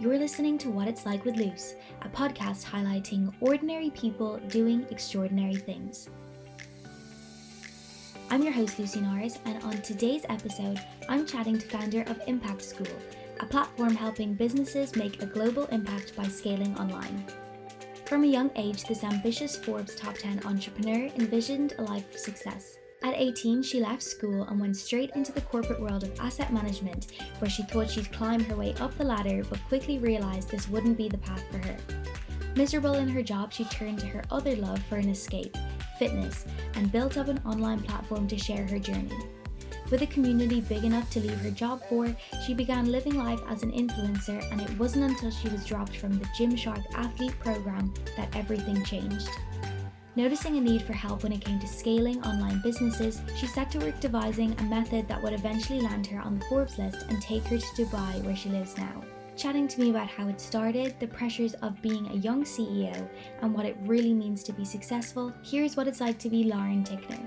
You're 0.00 0.16
listening 0.16 0.58
to 0.58 0.70
What 0.70 0.86
It's 0.86 1.04
Like 1.04 1.24
with 1.24 1.34
Luce, 1.34 1.74
a 2.02 2.08
podcast 2.08 2.64
highlighting 2.64 3.34
ordinary 3.40 3.90
people 3.90 4.38
doing 4.46 4.86
extraordinary 4.92 5.56
things. 5.56 6.08
I'm 8.30 8.44
your 8.44 8.52
host, 8.52 8.78
Lucy 8.78 9.00
Norris, 9.00 9.40
and 9.44 9.60
on 9.64 9.82
today's 9.82 10.24
episode, 10.28 10.78
I'm 11.08 11.26
chatting 11.26 11.58
to 11.58 11.66
founder 11.66 12.02
of 12.02 12.20
Impact 12.28 12.62
School, 12.62 12.86
a 13.40 13.46
platform 13.46 13.92
helping 13.92 14.34
businesses 14.34 14.94
make 14.94 15.20
a 15.20 15.26
global 15.26 15.64
impact 15.72 16.14
by 16.14 16.28
scaling 16.28 16.78
online. 16.78 17.24
From 18.04 18.22
a 18.22 18.28
young 18.28 18.52
age, 18.54 18.84
this 18.84 19.02
ambitious 19.02 19.56
Forbes 19.56 19.96
top 19.96 20.14
10 20.14 20.46
entrepreneur 20.46 21.10
envisioned 21.16 21.74
a 21.78 21.82
life 21.82 22.14
of 22.14 22.20
success. 22.20 22.78
At 23.02 23.14
18, 23.14 23.62
she 23.62 23.80
left 23.80 24.02
school 24.02 24.42
and 24.44 24.60
went 24.60 24.76
straight 24.76 25.10
into 25.14 25.30
the 25.32 25.40
corporate 25.40 25.80
world 25.80 26.02
of 26.02 26.18
asset 26.18 26.52
management, 26.52 27.12
where 27.38 27.50
she 27.50 27.62
thought 27.62 27.90
she'd 27.90 28.12
climb 28.12 28.40
her 28.44 28.56
way 28.56 28.74
up 28.80 28.96
the 28.98 29.04
ladder 29.04 29.44
but 29.48 29.62
quickly 29.68 29.98
realised 29.98 30.50
this 30.50 30.68
wouldn't 30.68 30.98
be 30.98 31.08
the 31.08 31.18
path 31.18 31.44
for 31.50 31.58
her. 31.58 31.76
Miserable 32.56 32.94
in 32.94 33.08
her 33.08 33.22
job, 33.22 33.52
she 33.52 33.64
turned 33.64 34.00
to 34.00 34.06
her 34.06 34.24
other 34.30 34.56
love 34.56 34.82
for 34.88 34.96
an 34.96 35.08
escape 35.08 35.56
fitness 35.98 36.46
and 36.74 36.92
built 36.92 37.16
up 37.16 37.28
an 37.28 37.40
online 37.44 37.80
platform 37.80 38.28
to 38.28 38.38
share 38.38 38.66
her 38.66 38.78
journey. 38.78 39.16
With 39.90 40.02
a 40.02 40.06
community 40.06 40.60
big 40.60 40.84
enough 40.84 41.10
to 41.10 41.20
leave 41.20 41.38
her 41.40 41.50
job 41.50 41.82
for, 41.88 42.14
she 42.46 42.54
began 42.54 42.92
living 42.92 43.14
life 43.14 43.40
as 43.48 43.62
an 43.62 43.72
influencer, 43.72 44.44
and 44.52 44.60
it 44.60 44.78
wasn't 44.78 45.04
until 45.04 45.30
she 45.30 45.48
was 45.48 45.64
dropped 45.64 45.96
from 45.96 46.18
the 46.18 46.26
Gymshark 46.38 46.84
athlete 46.94 47.38
program 47.40 47.92
that 48.16 48.34
everything 48.36 48.84
changed. 48.84 49.30
Noticing 50.18 50.56
a 50.56 50.60
need 50.60 50.82
for 50.82 50.94
help 50.94 51.22
when 51.22 51.30
it 51.30 51.44
came 51.44 51.60
to 51.60 51.68
scaling 51.68 52.20
online 52.24 52.60
businesses, 52.60 53.22
she 53.36 53.46
set 53.46 53.70
to 53.70 53.78
work 53.78 54.00
devising 54.00 54.52
a 54.58 54.64
method 54.64 55.06
that 55.06 55.22
would 55.22 55.32
eventually 55.32 55.80
land 55.80 56.08
her 56.08 56.18
on 56.18 56.36
the 56.36 56.44
Forbes 56.46 56.76
list 56.76 57.06
and 57.08 57.22
take 57.22 57.44
her 57.44 57.56
to 57.56 57.66
Dubai, 57.76 58.24
where 58.24 58.34
she 58.34 58.48
lives 58.48 58.76
now. 58.76 59.04
Chatting 59.36 59.68
to 59.68 59.80
me 59.80 59.90
about 59.90 60.08
how 60.08 60.26
it 60.26 60.40
started, 60.40 60.98
the 60.98 61.06
pressures 61.06 61.54
of 61.62 61.80
being 61.82 62.08
a 62.08 62.16
young 62.16 62.42
CEO, 62.42 63.08
and 63.42 63.54
what 63.54 63.64
it 63.64 63.76
really 63.82 64.12
means 64.12 64.42
to 64.42 64.52
be 64.52 64.64
successful, 64.64 65.32
here's 65.44 65.76
what 65.76 65.86
it's 65.86 66.00
like 66.00 66.18
to 66.18 66.28
be 66.28 66.42
Lauren 66.42 66.82
Tickner. 66.82 67.24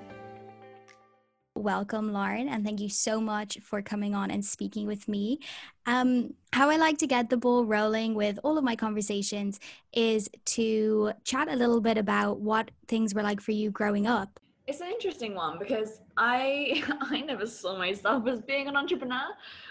Welcome, 1.62 2.12
Lauren, 2.12 2.50
and 2.50 2.66
thank 2.66 2.80
you 2.80 2.90
so 2.90 3.22
much 3.22 3.60
for 3.62 3.84
coming 3.84 4.16
on 4.16 4.32
and 4.32 4.44
speaking 4.44 4.88
with 4.88 5.08
me. 5.08 5.38
Um, 5.86 6.34
how 6.54 6.72
I 6.72 6.78
like 6.78 6.98
to 6.98 7.06
get 7.06 7.30
the 7.30 7.38
ball 7.38 7.66
rolling 7.66 8.16
with 8.16 8.40
all 8.44 8.58
of 8.58 8.64
my 8.64 8.76
conversations 8.76 9.60
is 9.94 10.28
to 10.46 11.12
chat 11.24 11.48
a 11.50 11.56
little 11.56 11.80
bit 11.80 12.00
about 12.00 12.40
what 12.40 12.72
things 12.88 13.14
were 13.14 13.22
like 13.22 13.40
for 13.40 13.52
you 13.52 13.70
growing 13.70 14.08
up. 14.08 14.40
It's 14.66 14.82
an 14.82 14.88
interesting 14.88 15.36
one 15.36 15.60
because 15.60 16.02
I 16.18 16.84
I 17.02 17.22
never 17.22 17.46
saw 17.46 17.78
myself 17.78 18.26
as 18.26 18.42
being 18.42 18.68
an 18.68 18.76
entrepreneur. 18.76 19.28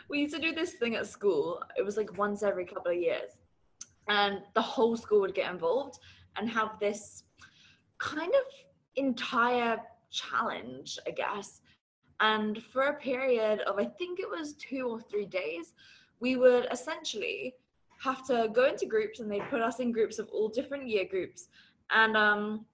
We 0.09 0.21
used 0.21 0.35
to 0.37 0.41
do 0.41 0.55
this 0.55 0.75
thing 0.75 0.95
at 0.95 1.09
school. 1.09 1.61
It 1.77 1.85
was 1.85 1.97
like 1.97 2.17
once 2.17 2.45
every 2.45 2.67
couple 2.67 2.93
of 2.93 2.99
years. 2.99 3.33
And 4.09 4.43
the 4.55 4.63
whole 4.63 4.97
school 4.97 5.23
would 5.23 5.35
get 5.35 5.51
involved 5.51 5.99
and 6.37 6.49
have 6.51 6.79
this 6.79 7.25
kind 7.99 8.33
of 8.33 8.45
entire 8.95 9.81
challenge, 10.13 10.97
I 11.05 11.11
guess, 11.11 11.63
and 12.21 12.63
for 12.63 12.85
a 12.85 12.95
period 12.95 13.61
of, 13.61 13.79
I 13.79 13.85
think 13.85 14.21
it 14.21 14.29
was 14.29 14.55
two 14.55 14.87
or 14.89 15.01
three 15.01 15.27
days, 15.27 15.73
we 16.21 16.37
would 16.37 16.69
essentially 16.71 17.55
have 18.03 18.27
to 18.27 18.49
go 18.53 18.67
into 18.67 18.87
groups 18.87 19.21
and 19.21 19.31
they'd 19.31 19.49
put 19.51 19.61
us 19.63 19.81
in 19.81 19.93
groups 19.93 20.19
of 20.19 20.29
all 20.33 20.49
different 20.49 20.89
year 20.89 21.05
groups 21.05 21.49
and 21.91 22.17
um, 22.17 22.65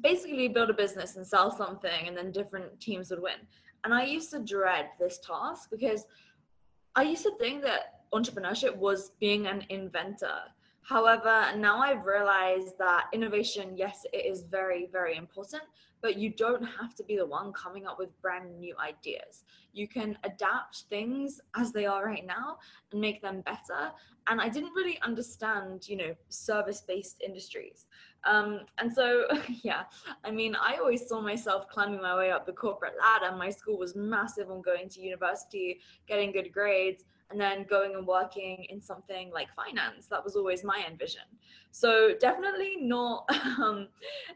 basically 0.00 0.48
build 0.48 0.70
a 0.70 0.74
business 0.74 1.16
and 1.16 1.26
sell 1.26 1.50
something 1.50 2.06
and 2.06 2.16
then 2.16 2.30
different 2.30 2.78
teams 2.80 3.10
would 3.10 3.22
win. 3.22 3.38
And 3.84 3.94
I 3.94 4.04
used 4.04 4.30
to 4.32 4.40
dread 4.40 4.88
this 4.98 5.18
task 5.18 5.70
because 5.70 6.04
I 6.94 7.02
used 7.02 7.22
to 7.24 7.36
think 7.38 7.62
that 7.62 8.04
entrepreneurship 8.12 8.76
was 8.76 9.12
being 9.20 9.46
an 9.46 9.64
inventor. 9.68 10.38
However, 10.86 11.46
now 11.56 11.80
I've 11.80 12.06
realized 12.06 12.78
that 12.78 13.08
innovation, 13.12 13.76
yes, 13.76 14.06
it 14.12 14.24
is 14.24 14.44
very, 14.44 14.88
very 14.92 15.16
important, 15.16 15.64
but 16.00 16.16
you 16.16 16.30
don't 16.30 16.62
have 16.62 16.94
to 16.94 17.02
be 17.02 17.16
the 17.16 17.26
one 17.26 17.52
coming 17.52 17.88
up 17.88 17.98
with 17.98 18.10
brand 18.22 18.56
new 18.60 18.76
ideas. 18.78 19.42
You 19.72 19.88
can 19.88 20.16
adapt 20.22 20.84
things 20.88 21.40
as 21.56 21.72
they 21.72 21.86
are 21.86 22.06
right 22.06 22.24
now 22.24 22.58
and 22.92 23.00
make 23.00 23.20
them 23.20 23.40
better. 23.40 23.90
And 24.28 24.40
I 24.40 24.48
didn't 24.48 24.74
really 24.74 25.00
understand, 25.02 25.88
you 25.88 25.96
know, 25.96 26.14
service 26.28 26.82
based 26.86 27.20
industries. 27.20 27.86
Um, 28.24 28.60
and 28.78 28.92
so, 28.92 29.24
yeah, 29.64 29.82
I 30.24 30.30
mean, 30.30 30.54
I 30.54 30.76
always 30.76 31.08
saw 31.08 31.20
myself 31.20 31.68
climbing 31.68 32.00
my 32.00 32.14
way 32.16 32.30
up 32.30 32.46
the 32.46 32.52
corporate 32.52 32.94
ladder. 33.00 33.36
My 33.36 33.50
school 33.50 33.76
was 33.76 33.96
massive 33.96 34.52
on 34.52 34.62
going 34.62 34.88
to 34.90 35.00
university, 35.00 35.80
getting 36.06 36.30
good 36.30 36.52
grades 36.52 37.02
and 37.30 37.40
then 37.40 37.66
going 37.68 37.94
and 37.94 38.06
working 38.06 38.66
in 38.68 38.80
something 38.80 39.30
like 39.32 39.48
finance. 39.54 40.06
That 40.06 40.22
was 40.24 40.36
always 40.36 40.62
my 40.62 40.84
envision. 40.88 41.22
So 41.72 42.14
definitely 42.20 42.76
not 42.80 43.28
um, 43.58 43.88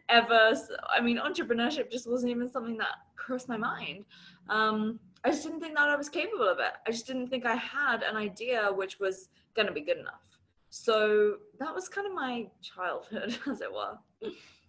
ever. 0.08 0.54
I 0.94 1.00
mean, 1.00 1.18
entrepreneurship 1.18 1.90
just 1.90 2.10
wasn't 2.10 2.30
even 2.30 2.50
something 2.50 2.76
that 2.78 2.96
crossed 3.16 3.48
my 3.48 3.56
mind. 3.56 4.04
Um, 4.48 4.98
I 5.24 5.30
just 5.30 5.44
didn't 5.44 5.60
think 5.60 5.76
that 5.76 5.88
I 5.88 5.96
was 5.96 6.08
capable 6.08 6.48
of 6.48 6.58
it. 6.58 6.72
I 6.86 6.90
just 6.90 7.06
didn't 7.06 7.28
think 7.28 7.46
I 7.46 7.56
had 7.56 8.02
an 8.02 8.16
idea 8.16 8.72
which 8.72 8.98
was 8.98 9.28
going 9.54 9.66
to 9.66 9.72
be 9.72 9.82
good 9.82 9.98
enough. 9.98 10.22
So 10.70 11.36
that 11.58 11.74
was 11.74 11.88
kind 11.88 12.06
of 12.06 12.14
my 12.14 12.48
childhood, 12.62 13.36
as 13.50 13.60
it 13.60 13.72
were. 13.72 13.98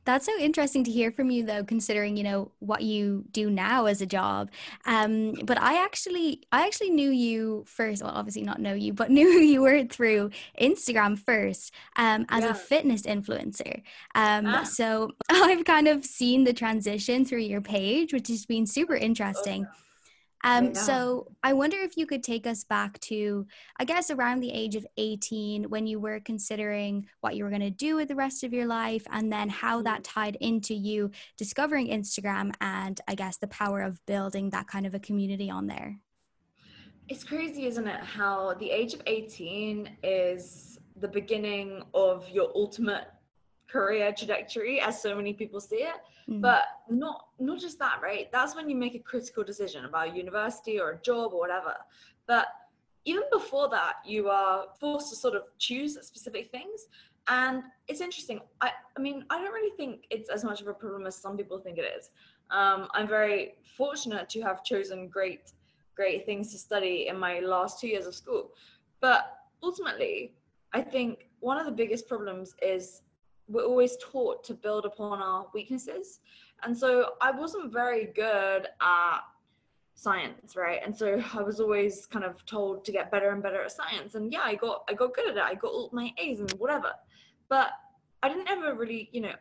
That's 0.06 0.26
so 0.26 0.38
interesting 0.40 0.84
to 0.86 0.92
hear 0.92 1.12
from 1.12 1.30
you, 1.30 1.46
though, 1.46 1.64
considering 1.64 2.18
you 2.18 2.24
know 2.24 2.52
what 2.60 2.82
you 2.82 3.26
do 3.32 3.50
now 3.50 3.86
as 3.86 4.02
a 4.02 4.06
job. 4.06 4.50
Um, 4.86 5.34
but 5.44 5.62
I 5.62 5.84
actually, 5.84 6.42
I 6.52 6.66
actually 6.66 6.90
knew 6.90 7.10
you 7.10 7.64
first. 7.68 8.02
Well, 8.02 8.12
obviously 8.12 8.42
not 8.42 8.60
know 8.60 8.74
you, 8.74 8.94
but 8.94 9.12
knew 9.18 9.32
who 9.32 9.40
you 9.40 9.62
were 9.62 9.84
through 9.86 10.32
Instagram 10.60 11.20
first 11.20 11.74
um, 11.96 12.26
as 12.30 12.44
yeah. 12.44 12.52
a 12.52 12.54
fitness 12.54 13.04
influencer. 13.04 13.82
Um, 14.16 14.48
ah. 14.48 14.64
So 14.64 15.12
I've 15.30 15.66
kind 15.66 15.88
of 15.88 16.06
seen 16.06 16.44
the 16.44 16.54
transition 16.54 17.26
through 17.26 17.40
your 17.40 17.62
page, 17.62 18.14
which 18.14 18.28
has 18.30 18.46
been 18.46 18.66
super 18.66 18.96
interesting. 18.96 19.68
Oh, 19.70 19.74
um, 20.44 20.74
so 20.74 21.28
I 21.44 21.54
wonder 21.54 21.78
if 21.78 21.98
you 21.98 22.06
could 22.06 22.24
take 22.24 22.48
us 22.48 22.64
back 22.64 23.00
to, 23.02 23.46
I 23.80 23.86
guess, 23.86 24.10
around 24.10 24.40
the 24.40 24.52
age 24.52 24.76
of 24.76 24.86
18 24.98 25.66
when 25.66 25.88
you 25.88 26.00
were 26.00 26.20
considering 26.20 27.08
what 27.22 27.36
you 27.36 27.44
were 27.44 27.50
going 27.50 27.62
to 27.62 27.70
do 27.70 27.96
with 27.96 28.08
the 28.08 28.16
rest 28.16 28.44
of 28.44 28.54
your 28.54 28.66
life, 28.66 29.06
and 29.12 29.32
then 29.32 29.50
how 29.50 29.82
that 29.84 30.04
mm-hmm. 30.04 30.20
tied 30.20 30.38
into 30.42 30.74
you 30.74 31.12
discovering 31.38 31.88
Instagram 31.88 32.54
and 32.62 33.00
I 33.08 33.16
guess 33.16 33.38
the 33.38 33.48
power 33.48 33.82
of 33.82 34.04
building 34.06 34.50
that 34.50 34.68
kind 34.68 34.86
of 34.86 34.96
a 34.96 35.00
community 35.00 35.50
on 35.50 35.68
there. 35.68 36.00
It's 37.08 37.24
crazy, 37.24 37.66
isn't 37.66 37.88
it? 37.88 38.00
How 38.00 38.54
the 38.54 38.72
age 38.72 38.94
of 38.94 39.02
18 39.06 39.98
is 40.04 40.80
the 40.96 41.08
beginning 41.08 41.84
of 41.94 42.30
your 42.30 42.52
ultimate 42.56 43.08
career 43.72 44.14
trajectory 44.18 44.80
as 44.82 45.02
so 45.02 45.16
many 45.16 45.34
people 45.34 45.60
see 45.60 45.84
it. 45.94 45.96
Mm. 46.30 46.40
but 46.40 46.64
not 46.90 47.28
not 47.40 47.60
just 47.60 47.80
that 47.80 48.00
right? 48.02 48.32
That's 48.32 48.56
when 48.56 48.70
you 48.70 48.76
make 48.76 48.96
a 48.96 49.00
critical 49.00 49.44
decision 49.44 49.86
about 49.86 50.16
university 50.16 50.80
or 50.80 50.92
a 50.92 51.02
job 51.02 51.34
or 51.34 51.40
whatever. 51.40 51.76
But 52.28 52.46
even 53.06 53.24
before 53.32 53.70
that 53.70 53.96
you 54.06 54.30
are 54.30 54.66
forced 54.80 55.10
to 55.10 55.16
sort 55.16 55.36
of 55.36 55.44
choose 55.58 55.98
specific 56.06 56.52
things. 56.52 56.88
And 57.28 57.64
it's 57.88 58.02
interesting. 58.02 58.40
I 58.62 58.72
i 58.98 59.00
mean 59.02 59.26
i 59.30 59.36
don't 59.40 59.54
really 59.54 59.76
think 59.76 60.06
it's 60.10 60.30
as 60.30 60.44
much 60.44 60.62
of 60.62 60.68
a 60.68 60.74
problem 60.74 61.08
as 61.08 61.16
some 61.16 61.36
people 61.38 61.58
think 61.60 61.78
it 61.78 61.88
is. 61.98 62.12
Um, 62.52 62.88
i'm 62.94 63.08
very 63.08 63.56
fortunate 63.78 64.30
to 64.30 64.42
have 64.42 64.64
chosen 64.64 65.08
great 65.08 65.54
great 65.96 66.26
things 66.26 66.52
to 66.52 66.58
study 66.58 67.08
in 67.10 67.18
my 67.18 67.40
last 67.40 67.80
two 67.80 67.88
years 67.88 68.06
of 68.06 68.16
school. 68.16 68.52
But 69.00 69.22
ultimately 69.64 70.16
i 70.74 70.82
think 70.94 71.12
one 71.40 71.58
of 71.62 71.66
the 71.66 71.78
biggest 71.82 72.08
problems 72.08 72.56
is 72.62 73.02
we're 73.52 73.66
always 73.66 73.98
taught 73.98 74.44
to 74.46 74.54
build 74.54 74.86
upon 74.86 75.22
our 75.22 75.48
weaknesses. 75.54 76.20
And 76.64 76.78
so 76.78 77.14
I 77.22 77.32
wasn't 77.32 77.74
very 77.74 78.06
good 78.16 78.68
at 78.82 79.20
science, 79.96 80.56
right? 80.56 80.80
And 80.84 80.96
so 80.96 81.22
I 81.34 81.42
was 81.42 81.60
always 81.60 82.06
kind 82.06 82.26
of 82.26 82.46
told 82.46 82.86
to 82.86 82.92
get 82.92 83.12
better 83.12 83.32
and 83.32 83.44
better 83.44 83.62
at 83.62 83.72
science. 83.72 84.16
And 84.16 84.32
yeah, 84.32 84.42
I 84.44 84.56
got 84.56 84.84
I 84.90 84.94
got 84.94 85.14
good 85.14 85.30
at 85.30 85.38
it. 85.38 85.44
I 85.44 85.56
got 85.56 85.72
all 85.72 85.90
my 85.92 86.12
A's 86.18 86.40
and 86.40 86.52
whatever. 86.52 86.92
But 87.50 87.72
I 88.24 88.30
didn't 88.30 88.50
ever 88.50 88.76
really, 88.76 89.10
you 89.12 89.22
know, 89.22 89.34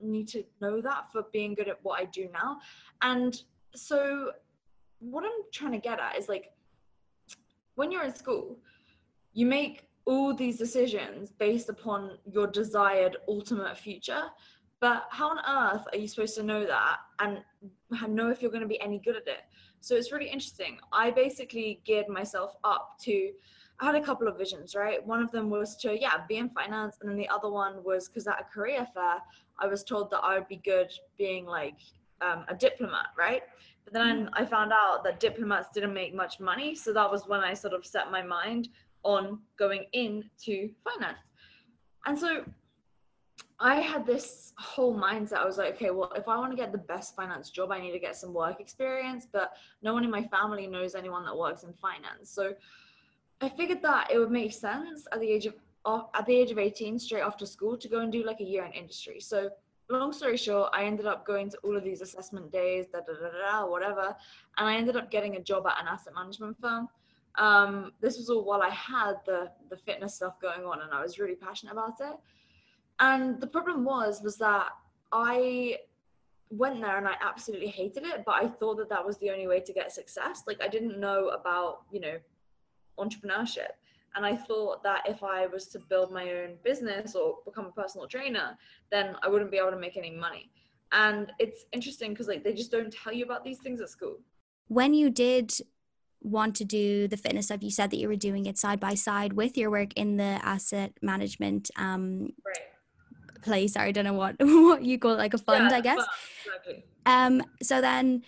need 0.00 0.28
to 0.28 0.44
know 0.60 0.80
that 0.80 1.10
for 1.10 1.24
being 1.32 1.54
good 1.54 1.68
at 1.68 1.78
what 1.82 2.00
I 2.00 2.04
do 2.04 2.28
now. 2.32 2.58
And 3.02 3.40
so 3.74 4.32
what 4.98 5.24
I'm 5.24 5.42
trying 5.52 5.72
to 5.72 5.78
get 5.78 5.98
at 6.00 6.18
is 6.18 6.28
like 6.28 6.52
when 7.74 7.90
you're 7.90 8.04
in 8.04 8.14
school, 8.14 8.58
you 9.32 9.46
make 9.46 9.85
all 10.06 10.32
these 10.32 10.56
decisions 10.56 11.32
based 11.32 11.68
upon 11.68 12.18
your 12.24 12.46
desired 12.46 13.16
ultimate 13.28 13.76
future. 13.76 14.24
But 14.80 15.06
how 15.10 15.30
on 15.30 15.38
earth 15.38 15.86
are 15.92 15.98
you 15.98 16.06
supposed 16.06 16.36
to 16.36 16.42
know 16.42 16.64
that 16.66 16.98
and 17.18 17.42
know 18.08 18.30
if 18.30 18.40
you're 18.40 18.50
going 18.50 18.62
to 18.62 18.68
be 18.68 18.80
any 18.80 18.98
good 18.98 19.16
at 19.16 19.26
it? 19.26 19.40
So 19.80 19.94
it's 19.94 20.12
really 20.12 20.28
interesting. 20.28 20.78
I 20.92 21.10
basically 21.10 21.80
geared 21.84 22.08
myself 22.08 22.56
up 22.62 22.98
to, 23.02 23.32
I 23.80 23.86
had 23.86 23.94
a 23.94 24.00
couple 24.00 24.28
of 24.28 24.38
visions, 24.38 24.74
right? 24.74 25.04
One 25.04 25.22
of 25.22 25.30
them 25.30 25.50
was 25.50 25.76
to, 25.78 25.98
yeah, 25.98 26.24
be 26.28 26.36
in 26.36 26.50
finance. 26.50 26.98
And 27.00 27.10
then 27.10 27.16
the 27.16 27.28
other 27.28 27.50
one 27.50 27.82
was 27.84 28.08
because 28.08 28.26
at 28.26 28.40
a 28.40 28.44
career 28.44 28.86
fair, 28.94 29.16
I 29.58 29.66
was 29.66 29.82
told 29.82 30.10
that 30.10 30.20
I 30.22 30.38
would 30.38 30.48
be 30.48 30.56
good 30.56 30.90
being 31.18 31.46
like 31.46 31.78
um, 32.20 32.44
a 32.48 32.54
diplomat, 32.54 33.08
right? 33.18 33.42
But 33.84 33.94
then 33.94 34.26
mm. 34.26 34.30
I 34.34 34.44
found 34.44 34.72
out 34.72 35.04
that 35.04 35.20
diplomats 35.20 35.68
didn't 35.72 35.94
make 35.94 36.14
much 36.14 36.38
money. 36.38 36.74
So 36.74 36.92
that 36.92 37.10
was 37.10 37.26
when 37.26 37.40
I 37.40 37.54
sort 37.54 37.72
of 37.72 37.86
set 37.86 38.10
my 38.10 38.22
mind 38.22 38.68
on 39.06 39.38
going 39.56 39.84
into 39.92 40.70
finance. 40.84 41.18
And 42.06 42.18
so 42.18 42.44
I 43.60 43.76
had 43.76 44.04
this 44.04 44.52
whole 44.58 44.98
mindset. 44.98 45.38
I 45.38 45.46
was 45.46 45.58
like, 45.58 45.74
okay, 45.76 45.90
well, 45.90 46.12
if 46.16 46.28
I 46.28 46.36
want 46.36 46.50
to 46.50 46.56
get 46.56 46.72
the 46.72 46.78
best 46.78 47.14
finance 47.14 47.50
job, 47.50 47.70
I 47.70 47.80
need 47.80 47.92
to 47.92 47.98
get 47.98 48.16
some 48.16 48.34
work 48.34 48.60
experience. 48.60 49.26
But 49.32 49.52
no 49.80 49.94
one 49.94 50.04
in 50.04 50.10
my 50.10 50.24
family 50.24 50.66
knows 50.66 50.94
anyone 50.94 51.24
that 51.24 51.36
works 51.36 51.62
in 51.62 51.72
finance. 51.72 52.30
So 52.30 52.52
I 53.40 53.48
figured 53.48 53.80
that 53.82 54.10
it 54.10 54.18
would 54.18 54.30
make 54.30 54.52
sense 54.52 55.06
at 55.12 55.20
the 55.20 55.28
age 55.28 55.46
of 55.46 55.54
at 56.14 56.26
the 56.26 56.34
age 56.34 56.50
of 56.50 56.58
18, 56.58 56.98
straight 56.98 57.20
after 57.20 57.46
school, 57.46 57.76
to 57.78 57.88
go 57.88 58.00
and 58.00 58.10
do 58.10 58.24
like 58.24 58.40
a 58.40 58.44
year 58.44 58.64
in 58.64 58.72
industry. 58.72 59.20
So 59.20 59.50
long 59.88 60.12
story 60.12 60.36
short, 60.36 60.70
I 60.74 60.82
ended 60.82 61.06
up 61.06 61.24
going 61.24 61.48
to 61.50 61.58
all 61.58 61.76
of 61.76 61.84
these 61.84 62.00
assessment 62.00 62.50
days, 62.50 62.86
da 62.92 62.98
da 63.06 63.12
da 63.12 63.28
da, 63.30 63.66
whatever, 63.70 64.16
and 64.58 64.68
I 64.68 64.74
ended 64.74 64.96
up 64.96 65.12
getting 65.12 65.36
a 65.36 65.40
job 65.40 65.64
at 65.68 65.80
an 65.80 65.86
asset 65.86 66.12
management 66.12 66.56
firm. 66.60 66.88
Um, 67.38 67.92
this 68.00 68.16
was 68.16 68.30
all 68.30 68.44
while 68.44 68.62
I 68.62 68.70
had 68.70 69.14
the 69.26 69.50
the 69.68 69.76
fitness 69.76 70.14
stuff 70.14 70.40
going 70.40 70.64
on, 70.64 70.82
and 70.82 70.92
I 70.92 71.02
was 71.02 71.18
really 71.18 71.34
passionate 71.34 71.72
about 71.72 72.00
it. 72.00 72.16
And 72.98 73.40
the 73.40 73.46
problem 73.46 73.84
was, 73.84 74.22
was 74.22 74.36
that 74.38 74.68
I 75.12 75.78
went 76.50 76.80
there 76.80 76.96
and 76.96 77.06
I 77.06 77.14
absolutely 77.20 77.68
hated 77.68 78.04
it, 78.04 78.22
but 78.24 78.36
I 78.36 78.48
thought 78.48 78.76
that 78.78 78.88
that 78.88 79.04
was 79.04 79.18
the 79.18 79.30
only 79.30 79.46
way 79.46 79.60
to 79.60 79.72
get 79.72 79.92
success. 79.92 80.44
Like 80.46 80.62
I 80.62 80.68
didn't 80.68 80.98
know 80.98 81.28
about, 81.28 81.82
you 81.90 82.00
know, 82.00 82.16
entrepreneurship. 82.98 83.72
And 84.14 84.24
I 84.24 84.34
thought 84.34 84.82
that 84.82 85.02
if 85.06 85.22
I 85.22 85.46
was 85.46 85.66
to 85.68 85.78
build 85.78 86.10
my 86.10 86.30
own 86.32 86.54
business 86.64 87.14
or 87.14 87.38
become 87.44 87.66
a 87.66 87.72
personal 87.72 88.06
trainer, 88.06 88.56
then 88.90 89.16
I 89.22 89.28
wouldn't 89.28 89.50
be 89.50 89.58
able 89.58 89.72
to 89.72 89.78
make 89.78 89.98
any 89.98 90.10
money. 90.10 90.50
And 90.92 91.32
it's 91.38 91.66
interesting 91.72 92.12
because 92.12 92.28
like 92.28 92.42
they 92.42 92.54
just 92.54 92.70
don't 92.70 92.92
tell 92.92 93.12
you 93.12 93.24
about 93.24 93.44
these 93.44 93.58
things 93.58 93.80
at 93.82 93.90
school. 93.90 94.16
When 94.68 94.94
you 94.94 95.10
did 95.10 95.52
want 96.26 96.56
to 96.56 96.64
do 96.64 97.08
the 97.08 97.16
fitness 97.16 97.46
stuff, 97.46 97.62
you 97.62 97.70
said 97.70 97.90
that 97.90 97.98
you 97.98 98.08
were 98.08 98.16
doing 98.16 98.46
it 98.46 98.58
side 98.58 98.80
by 98.80 98.94
side 98.94 99.32
with 99.32 99.56
your 99.56 99.70
work 99.70 99.92
in 99.94 100.16
the 100.16 100.40
asset 100.42 100.92
management 101.00 101.70
um, 101.76 102.32
right 102.44 102.66
place 103.46 103.76
I 103.76 103.92
don't 103.92 104.04
know 104.04 104.12
what 104.12 104.34
what 104.40 104.82
you 104.82 104.98
call 104.98 105.12
it, 105.12 105.18
like 105.18 105.32
a 105.34 105.38
fund, 105.38 105.70
yeah, 105.70 105.76
I 105.76 105.80
guess. 105.80 106.04
Exactly. 106.44 106.84
Um 107.06 107.42
so 107.62 107.80
then 107.80 108.22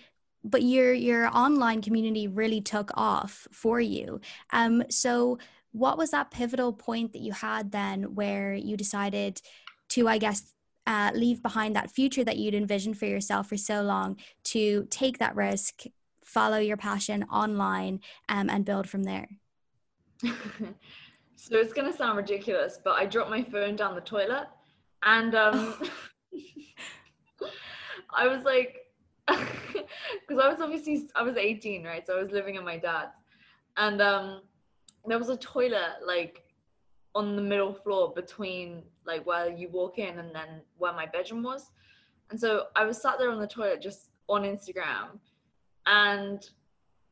but 0.45 0.63
your 0.63 0.95
your 0.95 1.29
online 1.37 1.83
community 1.83 2.29
really 2.29 2.61
took 2.61 2.91
off 2.95 3.47
for 3.53 3.81
you. 3.81 4.21
Um 4.53 4.85
so 4.89 5.39
what 5.73 5.99
was 5.99 6.11
that 6.13 6.31
pivotal 6.31 6.73
point 6.73 7.13
that 7.13 7.21
you 7.21 7.33
had 7.33 7.73
then 7.73 8.15
where 8.15 8.55
you 8.55 8.77
decided 8.77 9.43
to 9.91 10.09
I 10.09 10.19
guess 10.19 10.55
uh, 10.87 11.11
leave 11.15 11.43
behind 11.43 11.77
that 11.77 11.91
future 11.91 12.25
that 12.25 12.39
you'd 12.39 12.55
envisioned 12.55 12.97
for 12.99 13.05
yourself 13.05 13.47
for 13.47 13.59
so 13.59 13.83
long 13.83 14.17
to 14.43 14.87
take 14.89 15.19
that 15.19 15.37
risk, 15.37 15.83
follow 16.29 16.59
your 16.59 16.77
passion 16.77 17.25
online, 17.25 18.01
um, 18.29 18.51
and 18.51 18.65
build 18.65 18.89
from 18.89 19.05
there? 19.05 19.29
so 20.23 21.57
it's 21.57 21.73
going 21.73 21.91
to 21.91 21.97
sound 21.97 22.17
ridiculous, 22.17 22.79
but 22.83 22.97
I 22.97 23.07
dropped 23.07 23.31
my 23.31 23.43
phone 23.43 23.77
down 23.77 23.95
the 23.95 24.01
toilet 24.01 24.47
and 25.05 25.35
um 25.35 25.75
I 28.11 28.27
was 28.27 28.45
like 28.45 28.87
because 29.27 30.43
I 30.43 30.49
was 30.49 30.61
obviously 30.61 31.09
I 31.15 31.23
was 31.23 31.37
18 31.37 31.85
right? 31.85 32.07
So 32.07 32.19
I 32.19 32.23
was 32.23 32.33
living 32.33 32.57
in 32.57 32.65
my 32.65 32.79
dad's. 32.79 33.17
And 33.77 34.01
um 34.03 34.43
there 35.07 35.19
was 35.19 35.29
a 35.29 35.37
toilet 35.37 36.05
like 36.07 36.45
on 37.15 37.37
the 37.37 37.43
middle 37.43 37.73
floor 37.73 38.13
between 38.15 38.83
like 39.07 39.25
where 39.27 39.51
you 39.51 39.69
walk 39.69 39.99
in 39.99 40.19
and 40.19 40.35
then 40.35 40.61
where 40.77 40.93
my 40.93 41.07
bedroom 41.07 41.43
was. 41.43 41.71
And 42.31 42.39
so 42.39 42.65
I 42.77 42.85
was 42.85 43.01
sat 43.01 43.19
there 43.19 43.31
on 43.31 43.41
the 43.41 43.47
toilet 43.47 43.81
just 43.81 44.11
on 44.29 44.43
Instagram 44.43 45.19
and 45.89 46.49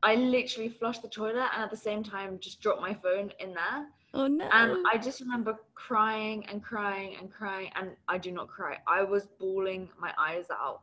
I 0.03 0.15
literally 0.15 0.69
flushed 0.69 1.03
the 1.03 1.09
toilet 1.09 1.49
and 1.53 1.65
at 1.65 1.71
the 1.71 1.77
same 1.77 2.05
time 2.05 2.39
just 2.39 2.61
dropped 2.61 2.81
my 2.81 2.95
phone 2.95 3.33
in 3.41 3.55
there 3.55 3.89
Oh 4.17 4.27
no. 4.29 4.49
And 4.51 4.87
I 4.91 4.97
just 4.97 5.21
remember 5.21 5.59
crying 5.75 6.47
and 6.49 6.63
crying 6.63 7.17
and 7.21 7.31
crying, 7.31 7.71
and 7.77 7.91
I 8.09 8.17
do 8.17 8.33
not 8.33 8.49
cry. 8.49 8.79
I 8.87 9.03
was 9.03 9.27
bawling 9.39 9.91
my 10.01 10.11
eyes 10.19 10.47
out. 10.51 10.81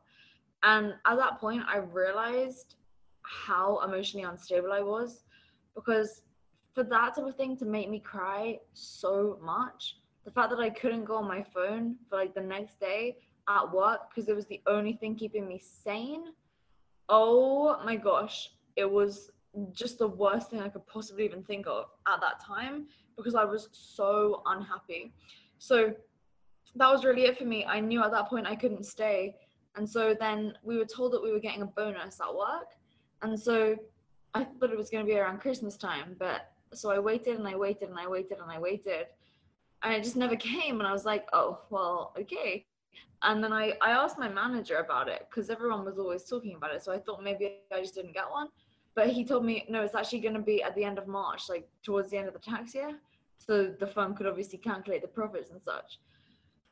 And 0.62 0.94
at 1.04 1.16
that 1.16 1.40
point, 1.40 1.64
I 1.68 1.78
realized 1.78 2.76
how 3.22 3.80
emotionally 3.80 4.24
unstable 4.24 4.72
I 4.72 4.82
was 4.82 5.24
because 5.74 6.22
for 6.74 6.84
that 6.84 7.16
type 7.16 7.24
of 7.24 7.36
thing 7.36 7.56
to 7.56 7.64
make 7.64 7.90
me 7.90 7.98
cry 7.98 8.60
so 8.72 9.38
much, 9.42 9.96
the 10.24 10.30
fact 10.30 10.50
that 10.50 10.60
I 10.60 10.70
couldn't 10.70 11.04
go 11.04 11.16
on 11.16 11.26
my 11.26 11.42
phone 11.42 11.96
for 12.08 12.16
like 12.16 12.34
the 12.34 12.40
next 12.40 12.78
day 12.78 13.16
at 13.48 13.72
work 13.72 14.10
because 14.14 14.28
it 14.28 14.36
was 14.36 14.46
the 14.46 14.62
only 14.68 14.92
thing 14.92 15.16
keeping 15.16 15.48
me 15.48 15.58
sane. 15.58 16.26
Oh 17.08 17.80
my 17.84 17.96
gosh, 17.96 18.50
it 18.76 18.90
was 18.90 19.30
just 19.72 19.98
the 19.98 20.08
worst 20.08 20.50
thing 20.50 20.60
I 20.60 20.68
could 20.68 20.86
possibly 20.86 21.24
even 21.24 21.42
think 21.42 21.66
of 21.66 21.86
at 22.08 22.20
that 22.20 22.40
time 22.40 22.86
because 23.16 23.34
I 23.34 23.44
was 23.44 23.68
so 23.72 24.42
unhappy. 24.46 25.12
So 25.58 25.94
that 26.76 26.90
was 26.90 27.04
really 27.04 27.24
it 27.24 27.38
for 27.38 27.44
me. 27.44 27.64
I 27.64 27.80
knew 27.80 28.02
at 28.02 28.10
that 28.10 28.28
point 28.28 28.46
I 28.46 28.56
couldn't 28.56 28.84
stay. 28.84 29.36
And 29.76 29.88
so 29.88 30.14
then 30.18 30.54
we 30.62 30.76
were 30.76 30.84
told 30.84 31.12
that 31.12 31.22
we 31.22 31.32
were 31.32 31.40
getting 31.40 31.62
a 31.62 31.66
bonus 31.66 32.20
at 32.20 32.34
work. 32.34 32.74
And 33.22 33.38
so 33.38 33.76
I 34.34 34.44
thought 34.44 34.70
it 34.70 34.76
was 34.76 34.90
going 34.90 35.06
to 35.06 35.12
be 35.12 35.18
around 35.18 35.40
Christmas 35.40 35.76
time. 35.76 36.16
But 36.18 36.52
so 36.72 36.90
I 36.90 36.98
waited 36.98 37.38
and 37.38 37.46
I 37.46 37.54
waited 37.56 37.88
and 37.88 37.98
I 37.98 38.08
waited 38.08 38.38
and 38.38 38.50
I 38.50 38.58
waited. 38.58 39.06
And 39.82 39.92
it 39.92 40.02
just 40.02 40.16
never 40.16 40.36
came. 40.36 40.80
And 40.80 40.88
I 40.88 40.92
was 40.92 41.04
like, 41.04 41.28
oh, 41.32 41.60
well, 41.70 42.14
okay. 42.18 42.66
And 43.24 43.42
then 43.42 43.52
I, 43.52 43.72
I 43.80 43.90
asked 43.90 44.18
my 44.18 44.28
manager 44.28 44.76
about 44.76 45.08
it 45.08 45.26
because 45.28 45.48
everyone 45.48 45.84
was 45.84 45.98
always 45.98 46.24
talking 46.24 46.54
about 46.54 46.74
it. 46.74 46.82
So 46.82 46.92
I 46.92 46.98
thought 46.98 47.22
maybe 47.22 47.60
I 47.72 47.80
just 47.80 47.94
didn't 47.94 48.12
get 48.12 48.30
one. 48.30 48.48
But 48.94 49.08
he 49.08 49.24
told 49.24 49.44
me, 49.44 49.64
no, 49.68 49.82
it's 49.82 49.94
actually 49.94 50.20
going 50.20 50.34
to 50.34 50.40
be 50.40 50.62
at 50.62 50.74
the 50.76 50.84
end 50.84 50.98
of 50.98 51.08
March, 51.08 51.48
like 51.48 51.66
towards 51.82 52.10
the 52.10 52.18
end 52.18 52.28
of 52.28 52.34
the 52.34 52.40
tax 52.40 52.74
year. 52.74 52.96
So 53.38 53.74
the 53.78 53.86
firm 53.86 54.14
could 54.14 54.26
obviously 54.26 54.58
calculate 54.58 55.02
the 55.02 55.08
profits 55.08 55.50
and 55.50 55.60
such. 55.60 55.98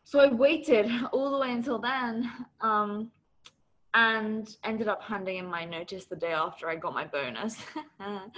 So 0.04 0.20
I 0.20 0.28
waited 0.28 0.90
all 1.12 1.30
the 1.30 1.38
way 1.38 1.52
until 1.52 1.78
then 1.78 2.30
um, 2.60 3.10
and 3.94 4.54
ended 4.62 4.88
up 4.88 5.02
handing 5.02 5.38
in 5.38 5.46
my 5.46 5.64
notice 5.64 6.04
the 6.04 6.16
day 6.16 6.32
after 6.32 6.68
I 6.68 6.76
got 6.76 6.92
my 6.92 7.06
bonus. 7.06 7.56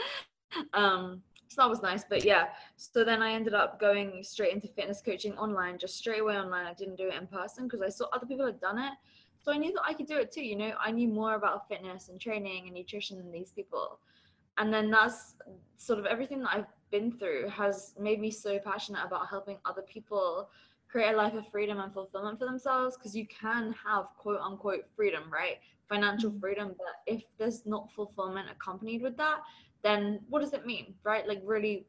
um, 0.72 1.22
so 1.54 1.62
that 1.62 1.70
was 1.70 1.82
nice. 1.82 2.04
But 2.08 2.24
yeah, 2.24 2.48
so 2.76 3.04
then 3.04 3.22
I 3.22 3.32
ended 3.32 3.54
up 3.54 3.78
going 3.80 4.22
straight 4.22 4.52
into 4.52 4.68
fitness 4.68 5.00
coaching 5.04 5.36
online, 5.38 5.78
just 5.78 5.96
straight 5.96 6.20
away 6.20 6.36
online. 6.36 6.66
I 6.66 6.74
didn't 6.74 6.96
do 6.96 7.08
it 7.08 7.14
in 7.14 7.26
person 7.26 7.64
because 7.64 7.82
I 7.82 7.88
saw 7.88 8.06
other 8.12 8.26
people 8.26 8.46
had 8.46 8.60
done 8.60 8.78
it 8.78 8.92
so 9.44 9.52
I 9.52 9.58
knew 9.58 9.72
that 9.72 9.82
I 9.86 9.92
could 9.92 10.06
do 10.06 10.16
it 10.16 10.32
too. 10.32 10.42
You 10.42 10.56
know, 10.56 10.72
I 10.80 10.90
knew 10.90 11.06
more 11.06 11.34
about 11.34 11.68
fitness 11.68 12.08
and 12.08 12.18
training 12.18 12.64
and 12.64 12.74
nutrition 12.74 13.18
than 13.18 13.30
these 13.30 13.52
people. 13.52 13.98
And 14.56 14.72
then 14.72 14.90
that's 14.90 15.34
sort 15.76 15.98
of 15.98 16.06
everything 16.06 16.40
that 16.40 16.50
I've 16.54 16.66
been 16.90 17.12
through 17.12 17.48
has 17.50 17.94
made 17.98 18.20
me 18.20 18.30
so 18.30 18.58
passionate 18.58 19.04
about 19.04 19.28
helping 19.28 19.58
other 19.66 19.82
people 19.82 20.48
create 20.88 21.12
a 21.12 21.16
life 21.16 21.34
of 21.34 21.46
freedom 21.48 21.78
and 21.78 21.92
fulfillment 21.92 22.38
for 22.38 22.46
themselves 22.46 22.96
because 22.96 23.14
you 23.14 23.26
can 23.26 23.74
have 23.84 24.06
quote 24.16 24.40
unquote 24.40 24.86
freedom, 24.96 25.24
right? 25.30 25.58
Financial 25.90 26.30
mm-hmm. 26.30 26.40
freedom, 26.40 26.68
but 26.78 27.12
if 27.12 27.24
there's 27.36 27.66
not 27.66 27.92
fulfillment 27.92 28.48
accompanied 28.50 29.02
with 29.02 29.16
that, 29.18 29.40
then 29.84 30.20
what 30.28 30.42
does 30.42 30.52
it 30.52 30.66
mean, 30.66 30.94
right? 31.04 31.28
Like 31.28 31.42
really, 31.44 31.86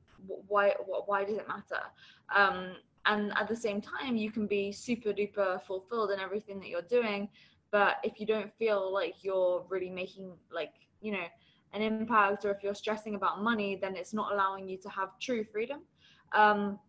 why 0.47 0.75
why 1.07 1.23
does 1.23 1.37
it 1.37 1.47
matter? 1.47 1.81
Um, 2.35 2.75
and 3.05 3.31
at 3.37 3.47
the 3.47 3.55
same 3.55 3.81
time 3.81 4.15
you 4.15 4.31
can 4.31 4.47
be 4.47 4.71
super 4.71 5.09
duper 5.09 5.61
fulfilled 5.63 6.11
in 6.11 6.19
everything 6.19 6.59
that 6.59 6.69
you're 6.69 6.81
doing 6.81 7.29
but 7.71 7.97
if 8.03 8.19
you 8.19 8.25
don't 8.25 8.53
feel 8.57 8.93
like 8.93 9.15
you're 9.21 9.65
really 9.69 9.89
making 9.89 10.33
like 10.51 10.73
you 11.01 11.11
know 11.11 11.25
an 11.73 11.81
impact 11.81 12.45
or 12.45 12.51
if 12.51 12.63
you're 12.63 12.75
stressing 12.75 13.15
about 13.15 13.41
money 13.41 13.77
then 13.79 13.95
it's 13.95 14.13
not 14.13 14.31
allowing 14.33 14.67
you 14.67 14.77
to 14.77 14.89
have 14.89 15.09
true 15.19 15.43
freedom 15.43 15.81
um, 16.33 16.79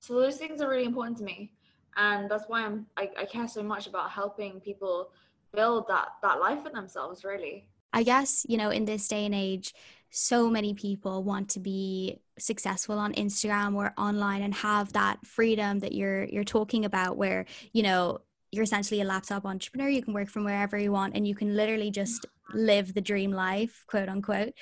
so 0.00 0.14
those 0.14 0.36
things 0.36 0.60
are 0.60 0.68
really 0.68 0.84
important 0.84 1.16
to 1.18 1.24
me 1.24 1.52
and 1.96 2.30
that's 2.30 2.44
why 2.48 2.64
i'm 2.64 2.86
I, 2.96 3.10
I 3.18 3.24
care 3.26 3.46
so 3.46 3.62
much 3.62 3.86
about 3.86 4.10
helping 4.10 4.60
people 4.60 5.10
build 5.54 5.86
that 5.88 6.08
that 6.22 6.40
life 6.40 6.62
for 6.62 6.70
themselves 6.70 7.24
really 7.24 7.68
i 7.92 8.02
guess 8.02 8.44
you 8.48 8.56
know 8.56 8.70
in 8.70 8.84
this 8.84 9.08
day 9.08 9.24
and 9.26 9.34
age 9.34 9.74
so 10.14 10.50
many 10.50 10.74
people 10.74 11.24
want 11.24 11.48
to 11.48 11.58
be 11.58 12.18
successful 12.38 12.98
on 12.98 13.14
Instagram 13.14 13.74
or 13.74 13.94
online 13.96 14.42
and 14.42 14.54
have 14.54 14.92
that 14.92 15.26
freedom 15.26 15.78
that 15.78 15.92
you're 15.92 16.24
you're 16.24 16.44
talking 16.44 16.84
about 16.84 17.16
where 17.16 17.46
you 17.72 17.82
know 17.82 18.18
you're 18.50 18.62
essentially 18.62 19.00
a 19.00 19.04
laptop 19.04 19.46
entrepreneur 19.46 19.88
you 19.88 20.02
can 20.02 20.12
work 20.12 20.28
from 20.28 20.44
wherever 20.44 20.76
you 20.76 20.92
want 20.92 21.16
and 21.16 21.26
you 21.26 21.34
can 21.34 21.56
literally 21.56 21.90
just 21.90 22.26
live 22.52 22.92
the 22.92 23.00
dream 23.00 23.32
life 23.32 23.84
quote 23.86 24.08
unquote. 24.10 24.52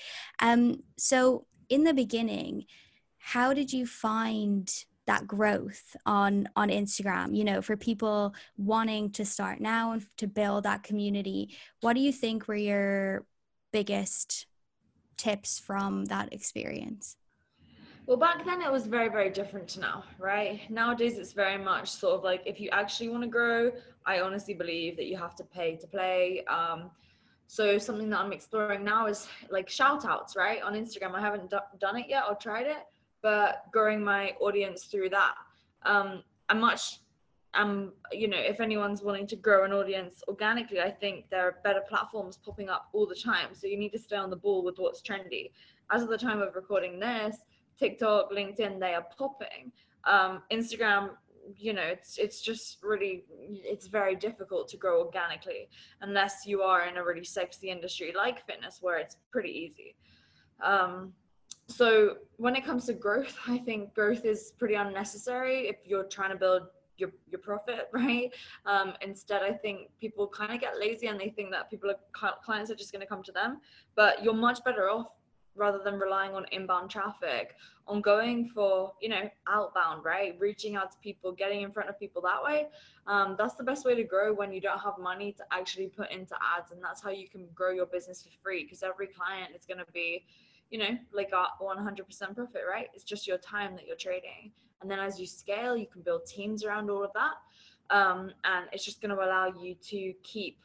Um 0.41 0.85
so 0.97 1.47
in 1.69 1.83
the 1.83 1.95
beginning 1.95 2.67
how 3.19 3.53
did 3.53 3.73
you 3.73 3.87
find 3.87 4.73
that 5.11 5.27
growth 5.27 5.97
on 6.07 6.49
on 6.57 6.69
Instagram 6.69 7.37
you 7.37 7.45
know 7.45 7.61
for 7.61 7.77
people 7.77 8.35
wanting 8.57 9.11
to 9.11 9.25
start 9.25 9.61
now 9.61 9.93
and 9.93 10.07
to 10.17 10.27
build 10.27 10.65
that 10.65 10.83
community 10.83 11.55
what 11.81 11.95
do 11.95 12.01
you 12.01 12.13
think 12.13 12.47
were 12.47 12.55
your 12.55 13.25
biggest 13.73 14.47
tips 15.17 15.59
from 15.59 16.07
that 16.07 16.33
experience? 16.33 17.17
Well, 18.07 18.17
back 18.17 18.45
then 18.45 18.63
it 18.63 18.73
was 18.73 18.87
very, 18.87 19.09
very 19.09 19.31
different 19.31 19.69
to 19.69 19.81
now, 19.81 20.05
right? 20.19 20.69
Nowadays 20.71 21.19
it's 21.19 21.33
very 21.33 21.63
much 21.63 21.91
sort 21.91 22.15
of 22.17 22.25
like 22.25 22.43
if 22.47 22.59
you 22.59 22.69
actually 22.73 23.11
want 23.11 23.23
to 23.23 23.29
grow, 23.29 23.71
I 24.07 24.21
honestly 24.21 24.55
believe 24.55 24.97
that 24.97 25.07
you 25.07 25.17
have 25.17 25.37
to 25.37 25.45
pay 25.45 25.77
to 25.77 25.87
play. 25.87 26.43
Um, 26.47 26.91
so 27.47 27.79
something 27.79 28.09
that 28.11 28.21
I'm 28.21 28.33
exploring 28.33 28.85
now 28.85 29.07
is 29.07 29.29
like 29.51 29.69
shout 29.69 30.05
outs, 30.05 30.35
right? 30.35 30.63
On 30.63 30.73
Instagram. 30.75 31.15
I 31.15 31.21
haven't 31.21 31.51
d- 31.51 31.57
done 31.79 31.97
it 31.97 32.07
yet 32.09 32.25
or 32.29 32.35
tried 32.35 32.67
it, 32.67 32.85
but 33.23 33.65
growing 33.73 34.03
my 34.03 34.35
audience 34.41 34.85
through 34.85 35.11
that. 35.11 35.35
Um, 35.85 36.23
I'm 36.49 36.61
much 36.61 37.01
um 37.55 37.93
you 38.13 38.29
know 38.29 38.39
if 38.39 38.61
anyone's 38.61 39.03
wanting 39.03 39.27
to 39.27 39.37
grow 39.37 39.65
an 39.65 39.73
audience 39.73 40.23
organically 40.29 40.81
i 40.81 40.91
think 40.91 41.29
there 41.31 41.43
are 41.49 41.57
better 41.65 41.83
platforms 41.89 42.37
popping 42.37 42.69
up 42.69 42.89
all 42.93 43.07
the 43.07 43.15
time. 43.15 43.49
So 43.53 43.67
you 43.67 43.77
need 43.77 43.91
to 43.93 43.99
stay 43.99 44.17
on 44.17 44.31
the 44.31 44.37
ball 44.37 44.63
with 44.63 44.79
what's 44.79 45.03
trendy. 45.03 45.51
As 45.91 46.03
of 46.03 46.09
the 46.09 46.19
time 46.19 46.41
of 46.41 46.55
recording 46.55 47.01
this 47.01 47.39
tiktok 47.79 48.31
linkedin 48.31 48.79
they 48.79 48.95
are 48.95 49.07
popping. 49.17 49.73
Um 50.05 50.43
instagram 50.53 51.11
you 51.57 51.73
know 51.73 51.83
it's 51.83 52.19
it's 52.19 52.41
just 52.41 52.79
really 52.83 53.25
it's 53.49 53.89
very 53.89 54.15
difficult 54.15 54.69
to 54.69 54.77
grow 54.77 55.01
organically 55.05 55.69
unless 56.03 56.47
you 56.47 56.63
are 56.63 56.87
in 56.87 56.99
a 56.99 57.05
really 57.05 57.25
sexy 57.25 57.71
industry 57.71 58.13
like 58.17 58.47
fitness 58.47 58.79
where 58.81 58.99
it's 58.99 59.17
pretty 59.33 59.51
easy. 59.51 59.97
Um, 60.63 61.15
so 61.71 62.17
when 62.37 62.57
it 62.57 62.65
comes 62.65 62.87
to 62.87 62.93
growth 62.93 63.37
i 63.47 63.59
think 63.59 63.95
growth 63.95 64.25
is 64.25 64.53
pretty 64.59 64.75
unnecessary 64.75 65.69
if 65.69 65.77
you're 65.85 66.05
trying 66.05 66.31
to 66.31 66.37
build 66.37 66.63
your, 67.01 67.11
your 67.31 67.41
profit 67.41 67.89
right? 67.93 68.33
Um, 68.67 68.93
instead 69.01 69.43
i 69.43 69.53
think 69.53 69.89
people 70.01 70.29
kind 70.29 70.53
of 70.53 70.61
get 70.61 70.79
lazy 70.79 71.07
and 71.07 71.19
they 71.19 71.31
think 71.31 71.51
that 71.51 71.71
people 71.71 71.91
are 71.91 72.35
clients 72.45 72.71
are 72.71 72.77
just 72.77 72.93
going 72.93 73.01
to 73.01 73.07
come 73.07 73.23
to 73.25 73.33
them. 73.33 73.61
But 73.97 74.23
you're 74.23 74.35
much 74.35 74.63
better 74.65 74.89
off 74.91 75.09
rather 75.57 75.81
than 75.83 75.99
relying 75.99 76.33
on 76.33 76.47
inbound 76.53 76.91
traffic 76.91 77.57
on 77.89 78.01
going 78.01 78.49
for 78.55 78.93
you 79.01 79.09
know 79.09 79.29
outbound 79.49 80.05
right? 80.05 80.37
Reaching 80.39 80.77
out 80.77 80.93
to 80.93 80.99
people 80.99 81.33
getting 81.33 81.63
in 81.63 81.73
front 81.73 81.89
of 81.89 81.99
people 81.99 82.23
that 82.23 82.43
way. 82.43 82.69
Um, 83.07 83.35
that's 83.39 83.55
the 83.55 83.65
best 83.65 83.85
way 83.85 83.95
to 83.95 84.05
grow 84.05 84.33
when 84.33 84.53
you 84.53 84.61
don't 84.61 84.79
have 84.79 84.99
money 84.99 85.33
to 85.33 85.45
actually 85.51 85.89
put 85.89 86.11
into 86.11 86.35
ads 86.57 86.71
and 86.71 86.83
that's 86.83 87.03
how 87.03 87.11
you 87.11 87.29
can 87.29 87.49
grow 87.55 87.71
your 87.71 87.87
business 87.87 88.23
for 88.23 88.31
free 88.43 88.65
because 88.65 88.83
every 88.83 89.09
client 89.09 89.51
is 89.57 89.65
going 89.67 89.79
to 89.79 89.91
be 89.93 90.25
you 90.71 90.79
know 90.79 90.97
like 91.13 91.31
a 91.33 91.63
100% 91.63 92.35
profit 92.35 92.63
right 92.69 92.89
it's 92.95 93.05
just 93.05 93.27
your 93.27 93.39
time 93.39 93.75
that 93.75 93.87
you're 93.87 93.97
trading 93.97 94.51
and 94.81 94.91
then 94.91 94.99
as 94.99 95.21
you 95.21 95.27
scale 95.27 95.77
you 95.77 95.87
can 95.87 96.01
build 96.03 96.25
teams 96.27 96.65
around 96.65 96.89
all 96.91 97.05
of 97.05 97.13
that 97.13 97.35
um, 97.91 98.31
and 98.45 98.67
it's 98.73 98.85
just 98.85 99.03
going 99.03 99.15
to 99.15 99.23
allow 99.23 99.53
you 99.61 99.75
to 99.83 100.13
keep 100.23 100.59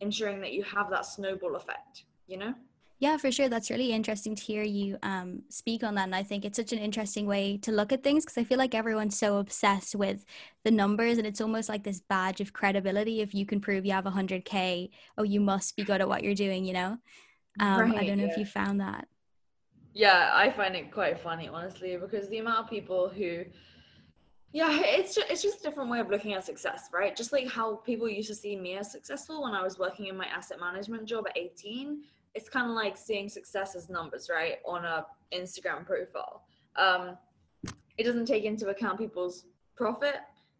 ensuring 0.00 0.40
that 0.40 0.52
you 0.52 0.62
have 0.62 0.88
that 0.90 1.04
snowball 1.04 1.56
effect 1.56 2.04
you 2.26 2.36
know 2.36 2.54
yeah, 2.98 3.18
for 3.18 3.30
sure. 3.30 3.50
That's 3.50 3.68
really 3.68 3.92
interesting 3.92 4.34
to 4.34 4.42
hear 4.42 4.62
you 4.62 4.96
um, 5.02 5.42
speak 5.50 5.84
on 5.84 5.96
that. 5.96 6.04
And 6.04 6.14
I 6.14 6.22
think 6.22 6.46
it's 6.46 6.56
such 6.56 6.72
an 6.72 6.78
interesting 6.78 7.26
way 7.26 7.58
to 7.58 7.70
look 7.70 7.92
at 7.92 8.02
things 8.02 8.24
because 8.24 8.38
I 8.38 8.44
feel 8.44 8.56
like 8.56 8.74
everyone's 8.74 9.18
so 9.18 9.36
obsessed 9.36 9.94
with 9.94 10.24
the 10.64 10.70
numbers 10.70 11.18
and 11.18 11.26
it's 11.26 11.42
almost 11.42 11.68
like 11.68 11.84
this 11.84 12.00
badge 12.00 12.40
of 12.40 12.54
credibility. 12.54 13.20
If 13.20 13.34
you 13.34 13.44
can 13.44 13.60
prove 13.60 13.84
you 13.84 13.92
have 13.92 14.04
100K, 14.04 14.88
oh, 15.18 15.24
you 15.24 15.40
must 15.40 15.76
be 15.76 15.84
good 15.84 16.00
at 16.00 16.08
what 16.08 16.24
you're 16.24 16.34
doing, 16.34 16.64
you 16.64 16.72
know? 16.72 16.96
Um, 17.60 17.80
right, 17.80 17.98
I 17.98 18.06
don't 18.06 18.18
know 18.18 18.24
yeah. 18.24 18.30
if 18.30 18.38
you 18.38 18.46
found 18.46 18.80
that. 18.80 19.08
Yeah, 19.94 20.30
I 20.34 20.50
find 20.50 20.76
it 20.76 20.92
quite 20.92 21.18
funny, 21.18 21.48
honestly, 21.48 21.96
because 21.96 22.28
the 22.28 22.38
amount 22.38 22.64
of 22.64 22.70
people 22.70 23.08
who 23.08 23.44
yeah 24.52 24.80
it's 24.80 25.14
just, 25.14 25.28
it's 25.28 25.42
just 25.42 25.60
a 25.60 25.62
different 25.64 25.90
way 25.90 25.98
of 25.98 26.08
looking 26.08 26.32
at 26.32 26.44
success 26.44 26.88
right 26.92 27.16
just 27.16 27.32
like 27.32 27.48
how 27.48 27.74
people 27.84 28.08
used 28.08 28.28
to 28.28 28.34
see 28.34 28.54
me 28.56 28.76
as 28.76 28.90
successful 28.90 29.42
when 29.42 29.52
i 29.52 29.60
was 29.60 29.76
working 29.76 30.06
in 30.06 30.16
my 30.16 30.24
asset 30.26 30.60
management 30.60 31.04
job 31.04 31.26
at 31.28 31.36
18 31.36 32.00
it's 32.36 32.50
kind 32.50 32.66
of 32.68 32.76
like 32.76 32.98
seeing 32.98 33.28
success 33.30 33.74
as 33.74 33.88
numbers, 33.88 34.28
right, 34.30 34.58
on 34.64 34.84
a 34.84 35.06
Instagram 35.32 35.86
profile. 35.86 36.42
Um, 36.76 37.16
it 37.96 38.04
doesn't 38.04 38.26
take 38.26 38.44
into 38.44 38.68
account 38.68 38.98
people's 38.98 39.46
profit, 39.74 40.16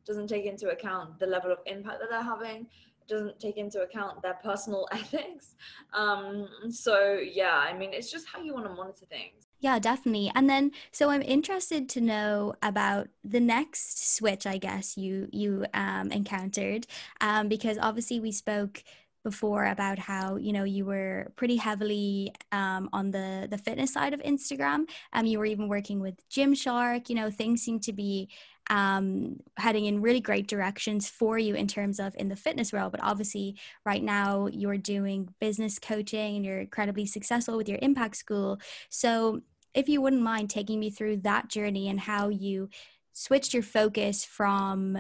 doesn't 0.07 0.29
take 0.29 0.47
into 0.47 0.71
account 0.71 1.19
the 1.19 1.27
level 1.27 1.53
of 1.53 1.59
impact 1.67 2.01
that 2.01 2.09
they're 2.09 2.23
having, 2.23 2.63
it 2.63 2.69
doesn't 3.09 3.39
take 3.41 3.57
into 3.57 3.81
account 3.83 4.23
their 4.23 4.35
personal 4.35 4.89
ethics. 4.93 5.55
Um, 5.93 6.49
so 6.71 7.19
yeah, 7.19 7.57
I 7.57 7.77
mean, 7.77 7.93
it's 7.93 8.11
just 8.11 8.27
how 8.27 8.41
you 8.41 8.55
want 8.55 8.67
to 8.67 8.73
monitor 8.73 9.07
things. 9.07 9.47
Yeah, 9.61 9.79
definitely. 9.79 10.31
And 10.35 10.49
then 10.49 10.73
so 10.93 11.11
I'm 11.11 11.23
interested 11.23 11.89
to 11.91 12.01
know 12.01 12.55
about 12.63 13.09
the 13.25 13.41
next 13.41 14.17
switch 14.17 14.47
I 14.47 14.59
guess 14.59 14.97
you 14.97 15.29
you 15.33 15.67
um 15.73 16.13
encountered 16.13 16.87
um 17.23 17.49
because 17.49 17.79
obviously 17.79 18.21
we 18.21 18.33
spoke 18.33 18.83
before 19.27 19.65
about 19.65 19.99
how 19.99 20.37
you 20.37 20.53
know 20.53 20.63
you 20.63 20.85
were 20.85 21.33
pretty 21.35 21.57
heavily 21.57 22.33
um, 22.53 22.89
on 22.93 23.11
the 23.11 23.49
the 23.51 23.59
fitness 23.59 23.93
side 23.93 24.15
of 24.15 24.21
Instagram. 24.23 24.89
Um, 25.13 25.27
you 25.27 25.41
were 25.41 25.47
even 25.47 25.67
working 25.67 25.99
with 25.99 26.15
Gymshark. 26.29 27.09
You 27.09 27.17
know, 27.17 27.29
things 27.29 27.61
seem 27.61 27.81
to 27.81 27.93
be 27.93 28.29
um, 28.71 29.41
heading 29.57 29.87
in 29.87 30.03
really 30.03 30.21
great 30.21 30.49
directions 30.49 31.09
for 31.09 31.39
you 31.39 31.55
in 31.55 31.67
terms 31.67 32.01
of 32.01 32.15
in 32.19 32.29
the 32.29 32.37
fitness 32.37 32.73
world. 32.73 32.93
But 32.93 33.03
obviously, 33.03 33.57
right 33.85 34.03
now 34.03 34.47
you're 34.47 34.79
doing 34.79 35.35
business 35.41 35.79
coaching 35.79 36.37
and 36.37 36.45
you're 36.45 36.61
incredibly 36.61 37.07
successful 37.07 37.57
with 37.57 37.69
your 37.69 37.79
impact 37.83 38.17
school. 38.17 38.59
So, 38.89 39.43
if 39.75 39.89
you 39.89 40.01
wouldn't 40.01 40.23
mind 40.23 40.49
taking 40.49 40.81
me 40.81 40.91
through 40.91 41.19
that 41.19 41.49
journey 41.49 41.89
and 41.89 42.01
how 42.01 42.29
you 42.29 42.71
switched 43.13 43.53
your 43.53 43.63
focus 43.63 44.25
from 44.25 44.99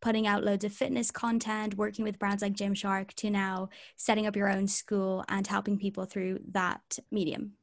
putting 0.00 0.26
out 0.26 0.44
loads 0.44 0.64
of 0.64 0.72
fitness 0.72 1.10
content, 1.10 1.76
working 1.76 2.04
with 2.04 2.18
brands 2.18 2.42
like 2.42 2.52
Gymshark 2.52 3.14
to 3.14 3.30
now 3.30 3.70
setting 3.96 4.26
up 4.26 4.36
your 4.36 4.50
own 4.50 4.68
school 4.68 5.24
and 5.28 5.46
helping 5.46 5.78
people 5.78 6.04
through 6.04 6.40
that 6.52 6.98
medium? 7.10 7.54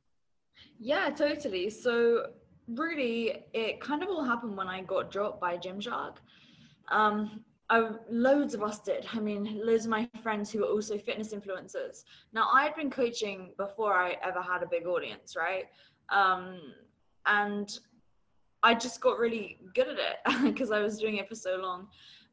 Yeah, 0.79 1.11
totally. 1.11 1.69
So 1.69 2.31
really 2.67 3.43
it 3.53 3.81
kind 3.81 4.03
of 4.03 4.09
all 4.09 4.23
happened 4.23 4.55
when 4.55 4.67
I 4.67 4.81
got 4.81 5.11
dropped 5.11 5.41
by 5.41 5.57
Gymshark. 5.57 6.17
Um, 6.89 7.43
I, 7.69 7.89
loads 8.09 8.53
of 8.53 8.63
us 8.63 8.79
did. 8.79 9.05
I 9.13 9.19
mean, 9.19 9.61
loads 9.63 9.85
of 9.85 9.91
my 9.91 10.09
friends 10.21 10.51
who 10.51 10.59
were 10.59 10.67
also 10.67 10.97
fitness 10.97 11.33
influencers. 11.33 12.03
Now, 12.33 12.49
I 12.53 12.63
had 12.63 12.75
been 12.75 12.89
coaching 12.89 13.51
before 13.57 13.93
I 13.93 14.17
ever 14.23 14.41
had 14.41 14.61
a 14.61 14.67
big 14.67 14.85
audience, 14.85 15.37
right? 15.37 15.65
Um, 16.09 16.59
and 17.25 17.79
I 18.61 18.73
just 18.73 18.99
got 18.99 19.17
really 19.17 19.57
good 19.73 19.87
at 19.87 19.97
it 19.97 20.43
because 20.43 20.71
I 20.71 20.79
was 20.79 20.99
doing 20.99 21.17
it 21.17 21.29
for 21.29 21.35
so 21.35 21.55
long 21.55 21.87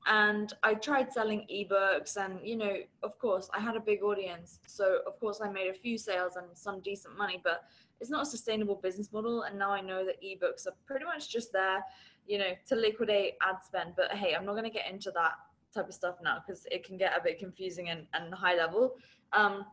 and 0.06 0.52
I 0.62 0.74
tried 0.74 1.12
selling 1.12 1.46
ebooks 1.52 2.16
and 2.16 2.38
you 2.42 2.56
know 2.56 2.76
of 3.02 3.18
course 3.18 3.50
I 3.52 3.60
had 3.60 3.76
a 3.76 3.80
big 3.80 4.02
audience 4.02 4.60
so 4.66 5.00
of 5.06 5.18
course 5.18 5.40
I 5.42 5.50
made 5.50 5.68
a 5.68 5.74
few 5.74 5.98
sales 5.98 6.36
and 6.36 6.46
some 6.54 6.80
decent 6.80 7.16
money 7.16 7.40
but 7.42 7.64
it's 8.00 8.10
not 8.10 8.22
a 8.22 8.26
sustainable 8.26 8.76
business 8.76 9.12
model 9.12 9.42
and 9.42 9.58
now 9.58 9.70
I 9.70 9.80
know 9.80 10.04
that 10.04 10.22
ebooks 10.22 10.66
are 10.66 10.74
pretty 10.86 11.04
much 11.04 11.30
just 11.30 11.52
there 11.52 11.84
you 12.26 12.38
know 12.38 12.52
to 12.68 12.76
liquidate 12.76 13.34
ad 13.42 13.56
spend. 13.64 13.94
But 13.96 14.12
hey 14.12 14.34
I'm 14.34 14.44
not 14.44 14.52
going 14.52 14.64
to 14.64 14.70
get 14.70 14.90
into 14.90 15.10
that 15.12 15.32
type 15.74 15.88
of 15.88 15.94
stuff 15.94 16.16
now 16.22 16.42
because 16.44 16.66
it 16.70 16.84
can 16.84 16.96
get 16.96 17.16
a 17.16 17.22
bit 17.22 17.38
confusing 17.38 17.90
and, 17.90 18.06
and 18.14 18.32
high 18.32 18.56
level. 18.56 18.96
Um, 19.32 19.66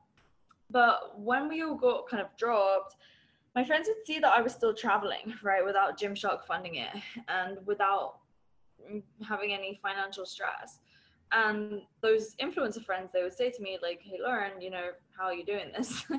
but 0.70 1.20
when 1.20 1.48
we 1.48 1.62
all 1.64 1.76
got 1.76 2.08
kind 2.08 2.22
of 2.22 2.36
dropped 2.38 2.96
my 3.56 3.64
friends 3.64 3.88
would 3.88 4.06
see 4.06 4.20
that 4.20 4.34
I 4.34 4.42
was 4.42 4.52
still 4.52 4.74
traveling 4.74 5.34
right 5.42 5.64
without 5.64 5.98
Gymshark 5.98 6.44
funding 6.46 6.76
it 6.76 6.90
and 7.30 7.58
without 7.66 8.18
having 9.28 9.54
any 9.54 9.80
financial 9.82 10.26
stress 10.26 10.80
and 11.32 11.82
those 12.02 12.36
influencer 12.42 12.84
friends 12.84 13.10
they 13.14 13.24
would 13.24 13.34
say 13.34 13.50
to 13.50 13.62
me 13.62 13.78
like 13.82 14.00
hey 14.02 14.18
lauren 14.22 14.62
you 14.62 14.70
know 14.70 14.90
how 15.18 15.26
are 15.26 15.34
you 15.34 15.46
doing 15.46 15.72
this? 15.76 16.04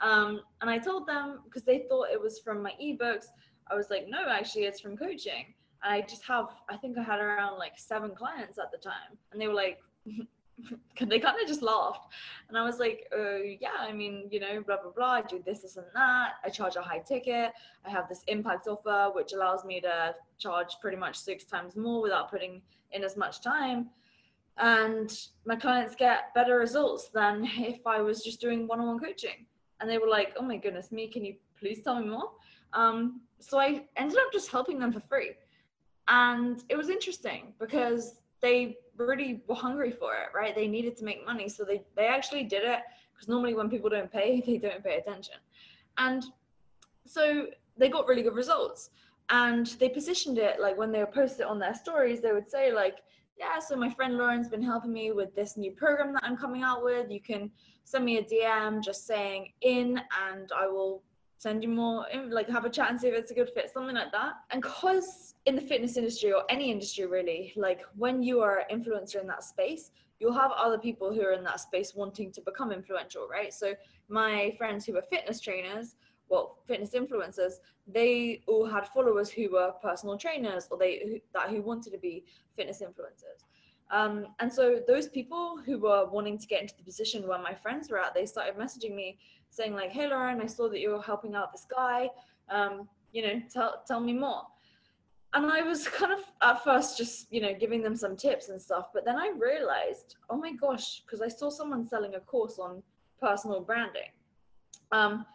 Um, 0.00 0.42
and 0.60 0.70
i 0.70 0.78
told 0.78 1.08
them 1.08 1.40
because 1.44 1.64
they 1.64 1.84
thought 1.88 2.10
it 2.12 2.20
was 2.20 2.38
from 2.38 2.62
my 2.62 2.72
ebooks. 2.80 3.26
I 3.68 3.74
was 3.74 3.90
like 3.90 4.06
no 4.08 4.28
actually 4.28 4.62
it's 4.62 4.80
from 4.80 4.96
coaching. 4.96 5.54
And 5.82 5.92
i 5.92 6.00
just 6.00 6.24
have 6.24 6.46
i 6.70 6.76
think 6.76 6.96
i 6.96 7.02
had 7.02 7.20
around 7.20 7.58
like 7.58 7.72
seven 7.76 8.14
clients 8.14 8.58
at 8.58 8.70
the 8.70 8.78
time. 8.78 9.18
And 9.32 9.40
they 9.40 9.48
were 9.48 9.54
like 9.54 9.78
they 11.00 11.18
kind 11.18 11.40
of 11.40 11.48
just 11.48 11.62
laughed. 11.62 12.12
And 12.48 12.56
i 12.56 12.62
was 12.62 12.78
like 12.78 13.08
uh, 13.12 13.38
yeah 13.60 13.80
i 13.80 13.92
mean 13.92 14.28
you 14.30 14.38
know 14.38 14.62
blah 14.64 14.80
blah 14.80 14.92
blah 14.92 15.12
i 15.14 15.22
do 15.22 15.42
this 15.44 15.60
this 15.60 15.76
and 15.76 15.86
that. 15.94 16.34
I 16.44 16.48
charge 16.48 16.76
a 16.76 16.82
high 16.82 17.00
ticket. 17.00 17.52
I 17.84 17.90
have 17.90 18.08
this 18.08 18.22
impact 18.28 18.68
offer 18.68 19.10
which 19.12 19.32
allows 19.32 19.64
me 19.64 19.80
to 19.80 20.14
charge 20.38 20.76
pretty 20.80 20.96
much 20.96 21.16
six 21.16 21.44
times 21.44 21.74
more 21.74 22.00
without 22.00 22.30
putting 22.30 22.62
in 22.92 23.02
as 23.02 23.16
much 23.16 23.42
time 23.42 23.90
and 24.60 25.28
my 25.44 25.56
clients 25.56 25.94
get 25.94 26.34
better 26.34 26.58
results 26.58 27.08
than 27.08 27.44
if 27.56 27.86
i 27.86 28.00
was 28.00 28.22
just 28.22 28.40
doing 28.40 28.66
one-on-one 28.66 28.98
coaching 28.98 29.46
and 29.80 29.88
they 29.88 29.98
were 29.98 30.08
like 30.08 30.34
oh 30.38 30.42
my 30.42 30.56
goodness 30.56 30.90
me 30.92 31.08
can 31.08 31.24
you 31.24 31.34
please 31.58 31.80
tell 31.82 32.00
me 32.00 32.08
more 32.08 32.30
um, 32.74 33.20
so 33.40 33.58
i 33.58 33.82
ended 33.96 34.18
up 34.18 34.32
just 34.32 34.50
helping 34.50 34.78
them 34.78 34.92
for 34.92 35.00
free 35.00 35.32
and 36.08 36.64
it 36.68 36.76
was 36.76 36.88
interesting 36.88 37.52
because 37.60 38.22
they 38.40 38.78
really 38.96 39.42
were 39.46 39.54
hungry 39.54 39.90
for 39.90 40.14
it, 40.14 40.28
right? 40.34 40.54
They 40.54 40.66
needed 40.66 40.96
to 40.98 41.04
make 41.04 41.24
money. 41.24 41.48
So 41.48 41.64
they, 41.64 41.82
they 41.96 42.06
actually 42.06 42.44
did 42.44 42.64
it 42.64 42.80
because 43.12 43.28
normally 43.28 43.54
when 43.54 43.68
people 43.68 43.90
don't 43.90 44.10
pay, 44.10 44.40
they 44.46 44.58
don't 44.58 44.82
pay 44.82 44.96
attention. 44.96 45.34
And 45.98 46.24
so 47.06 47.46
they 47.76 47.88
got 47.88 48.06
really 48.06 48.22
good 48.22 48.34
results. 48.34 48.90
And 49.30 49.66
they 49.78 49.90
positioned 49.90 50.38
it 50.38 50.58
like 50.60 50.78
when 50.78 50.90
they 50.90 51.00
would 51.00 51.12
post 51.12 51.40
it 51.40 51.46
on 51.46 51.58
their 51.58 51.74
stories, 51.74 52.20
they 52.20 52.32
would 52.32 52.50
say, 52.50 52.72
like, 52.72 52.98
yeah, 53.38 53.58
so 53.60 53.76
my 53.76 53.90
friend 53.90 54.16
Lauren's 54.16 54.48
been 54.48 54.62
helping 54.62 54.92
me 54.92 55.12
with 55.12 55.34
this 55.34 55.56
new 55.56 55.70
program 55.70 56.12
that 56.14 56.24
I'm 56.24 56.36
coming 56.36 56.62
out 56.62 56.82
with. 56.82 57.10
You 57.10 57.20
can 57.20 57.50
send 57.84 58.04
me 58.04 58.18
a 58.18 58.22
DM 58.22 58.82
just 58.82 59.06
saying 59.06 59.52
in, 59.60 60.00
and 60.28 60.50
I 60.56 60.66
will 60.66 61.02
send 61.38 61.62
you 61.62 61.68
more, 61.68 62.04
like 62.30 62.48
have 62.48 62.64
a 62.64 62.70
chat 62.70 62.90
and 62.90 63.00
see 63.00 63.08
if 63.08 63.14
it's 63.14 63.30
a 63.30 63.34
good 63.34 63.50
fit, 63.54 63.70
something 63.72 63.94
like 63.94 64.10
that. 64.12 64.34
And 64.50 64.60
because 64.60 65.34
in 65.46 65.54
the 65.54 65.62
fitness 65.62 65.96
industry 65.96 66.32
or 66.32 66.42
any 66.48 66.70
industry 66.70 67.06
really, 67.06 67.52
like 67.56 67.82
when 67.96 68.22
you 68.22 68.40
are 68.40 68.64
an 68.68 68.80
influencer 68.80 69.20
in 69.20 69.26
that 69.28 69.44
space, 69.44 69.92
you'll 70.18 70.32
have 70.32 70.50
other 70.56 70.78
people 70.78 71.14
who 71.14 71.22
are 71.22 71.32
in 71.32 71.44
that 71.44 71.60
space 71.60 71.94
wanting 71.94 72.32
to 72.32 72.40
become 72.40 72.72
influential, 72.72 73.28
right? 73.28 73.54
So 73.54 73.74
my 74.08 74.52
friends 74.58 74.84
who 74.84 74.96
are 74.96 75.02
fitness 75.02 75.40
trainers 75.40 75.94
well 76.28 76.58
fitness 76.66 76.90
influencers 76.90 77.54
they 77.86 78.40
all 78.46 78.66
had 78.66 78.86
followers 78.88 79.30
who 79.30 79.50
were 79.50 79.72
personal 79.82 80.16
trainers 80.16 80.68
or 80.70 80.78
they 80.78 81.00
who, 81.04 81.18
that 81.32 81.48
who 81.48 81.62
wanted 81.62 81.92
to 81.92 81.98
be 81.98 82.24
fitness 82.56 82.82
influencers 82.82 83.44
um, 83.90 84.26
and 84.40 84.52
so 84.52 84.82
those 84.86 85.08
people 85.08 85.58
who 85.64 85.78
were 85.78 86.06
wanting 86.10 86.36
to 86.36 86.46
get 86.46 86.60
into 86.60 86.76
the 86.76 86.82
position 86.82 87.26
where 87.26 87.38
my 87.38 87.54
friends 87.54 87.90
were 87.90 87.98
at 87.98 88.14
they 88.14 88.26
started 88.26 88.54
messaging 88.56 88.94
me 88.94 89.18
saying 89.50 89.74
like 89.74 89.90
hey 89.90 90.06
lauren 90.06 90.40
i 90.40 90.46
saw 90.46 90.68
that 90.68 90.80
you 90.80 90.90
were 90.90 91.02
helping 91.02 91.34
out 91.34 91.52
this 91.52 91.66
guy 91.70 92.08
um, 92.50 92.88
you 93.12 93.22
know 93.22 93.40
tell 93.50 93.82
tell 93.86 94.00
me 94.00 94.12
more 94.12 94.42
and 95.34 95.46
I 95.46 95.62
was 95.62 95.86
kind 96.00 96.12
of 96.12 96.20
at 96.42 96.64
first 96.64 96.96
just, 96.96 97.32
you 97.32 97.40
know, 97.40 97.54
giving 97.54 97.82
them 97.82 97.96
some 97.96 98.16
tips 98.16 98.48
and 98.48 98.60
stuff. 98.60 98.88
But 98.92 99.04
then 99.04 99.16
I 99.16 99.32
realized, 99.36 100.16
oh 100.30 100.36
my 100.36 100.52
gosh, 100.52 101.02
because 101.04 101.20
I 101.20 101.28
saw 101.28 101.50
someone 101.50 101.86
selling 101.86 102.14
a 102.14 102.20
course 102.20 102.58
on 102.58 102.82
personal 103.20 103.60
branding. 103.60 104.10
Um, 104.92 105.26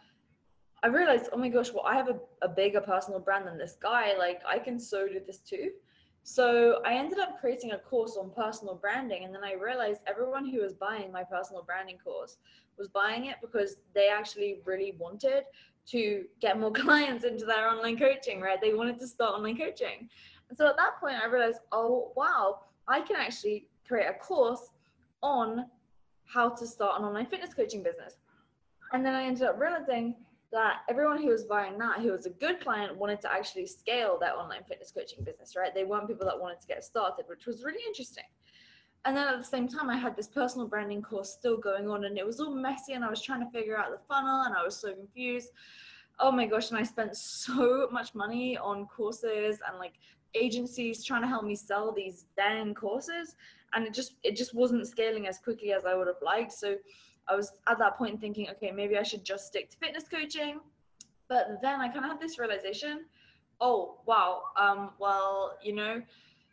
I 0.84 0.88
realized, 0.88 1.30
oh 1.32 1.38
my 1.38 1.48
gosh, 1.48 1.72
well, 1.72 1.86
I 1.86 1.96
have 1.96 2.10
a, 2.10 2.16
a 2.42 2.48
bigger 2.48 2.80
personal 2.82 3.18
brand 3.18 3.46
than 3.46 3.56
this 3.56 3.78
guy. 3.82 4.14
Like, 4.18 4.42
I 4.46 4.58
can 4.58 4.78
so 4.78 5.08
do 5.08 5.18
this 5.26 5.38
too. 5.38 5.70
So 6.24 6.82
I 6.84 6.92
ended 6.92 7.18
up 7.18 7.40
creating 7.40 7.72
a 7.72 7.78
course 7.78 8.18
on 8.20 8.30
personal 8.30 8.74
branding. 8.74 9.24
And 9.24 9.34
then 9.34 9.42
I 9.42 9.54
realized 9.54 10.02
everyone 10.06 10.46
who 10.46 10.60
was 10.60 10.74
buying 10.74 11.10
my 11.10 11.24
personal 11.24 11.62
branding 11.62 11.96
course 12.04 12.36
was 12.76 12.88
buying 12.88 13.26
it 13.26 13.36
because 13.40 13.76
they 13.94 14.08
actually 14.08 14.60
really 14.66 14.94
wanted 14.98 15.44
to 15.86 16.24
get 16.42 16.60
more 16.60 16.72
clients 16.84 17.24
into 17.24 17.46
their 17.46 17.70
online 17.70 17.98
coaching, 17.98 18.42
right? 18.42 18.60
They 18.60 18.74
wanted 18.74 19.00
to 19.00 19.06
start 19.06 19.36
online 19.36 19.56
coaching. 19.56 20.10
And 20.50 20.58
so 20.58 20.68
at 20.68 20.76
that 20.76 21.00
point, 21.00 21.16
I 21.16 21.26
realized, 21.28 21.60
oh, 21.72 22.12
wow, 22.14 22.60
I 22.88 23.00
can 23.00 23.16
actually 23.16 23.68
create 23.88 24.06
a 24.06 24.14
course 24.14 24.68
on 25.22 25.64
how 26.26 26.50
to 26.50 26.66
start 26.66 27.00
an 27.00 27.06
online 27.06 27.24
fitness 27.24 27.54
coaching 27.54 27.82
business. 27.82 28.16
And 28.92 29.04
then 29.04 29.14
I 29.14 29.24
ended 29.24 29.44
up 29.44 29.58
realizing 29.58 30.14
that 30.54 30.82
everyone 30.88 31.20
who 31.20 31.28
was 31.28 31.44
buying 31.44 31.76
that, 31.78 32.00
who 32.00 32.12
was 32.12 32.26
a 32.26 32.30
good 32.30 32.60
client, 32.60 32.96
wanted 32.96 33.20
to 33.22 33.32
actually 33.32 33.66
scale 33.66 34.18
their 34.20 34.38
online 34.38 34.62
fitness 34.68 34.92
coaching 34.92 35.24
business, 35.24 35.56
right? 35.56 35.74
They 35.74 35.84
weren't 35.84 36.06
people 36.06 36.26
that 36.26 36.40
wanted 36.40 36.60
to 36.60 36.66
get 36.68 36.84
started, 36.84 37.24
which 37.26 37.44
was 37.44 37.64
really 37.64 37.82
interesting. 37.86 38.24
And 39.04 39.16
then 39.16 39.26
at 39.28 39.36
the 39.36 39.44
same 39.44 39.68
time 39.68 39.90
i 39.90 39.96
had 39.96 40.16
this 40.16 40.28
personal 40.28 40.66
branding 40.66 41.02
course 41.02 41.28
still 41.28 41.58
going 41.58 41.90
on 41.90 42.04
and 42.04 42.16
it 42.16 42.24
was 42.24 42.40
all 42.40 42.54
messy 42.54 42.94
and 42.94 43.04
i 43.04 43.10
was 43.10 43.20
trying 43.20 43.44
to 43.44 43.50
figure 43.50 43.76
out 43.76 43.90
the 43.90 43.98
funnel 44.08 44.44
and 44.46 44.54
i 44.54 44.64
was 44.64 44.76
so 44.76 44.94
confused. 44.94 45.50
Oh 46.18 46.32
my 46.32 46.46
gosh 46.46 46.70
and 46.70 46.78
i 46.78 46.82
spent 46.82 47.14
so 47.46 47.88
much 47.92 48.14
money 48.14 48.56
on 48.56 48.86
courses 48.86 49.58
and 49.68 49.78
like 49.78 49.94
agencies 50.34 51.04
trying 51.04 51.20
to 51.20 51.28
help 51.28 51.44
me 51.44 51.54
sell 51.54 51.92
these 51.92 52.24
dang 52.34 52.74
courses 52.74 53.36
and 53.74 53.86
it 53.86 53.92
just 53.92 54.14
it 54.22 54.36
just 54.36 54.54
wasn't 54.54 54.86
scaling 54.86 55.26
as 55.26 55.38
quickly 55.38 55.72
as 55.72 55.84
i 55.84 55.94
would 55.94 56.06
have 56.06 56.22
liked. 56.22 56.52
So 56.52 56.76
i 57.28 57.34
was 57.34 57.52
at 57.68 57.78
that 57.78 57.96
point 57.96 58.20
thinking 58.20 58.48
okay 58.50 58.70
maybe 58.70 58.96
i 58.96 59.02
should 59.02 59.24
just 59.24 59.46
stick 59.46 59.70
to 59.70 59.76
fitness 59.78 60.04
coaching 60.08 60.60
but 61.28 61.58
then 61.62 61.80
i 61.80 61.88
kind 61.88 62.04
of 62.04 62.10
had 62.10 62.20
this 62.20 62.38
realization 62.38 63.04
oh 63.60 63.98
wow 64.06 64.42
um 64.56 64.90
well 64.98 65.56
you 65.62 65.74
know 65.74 66.02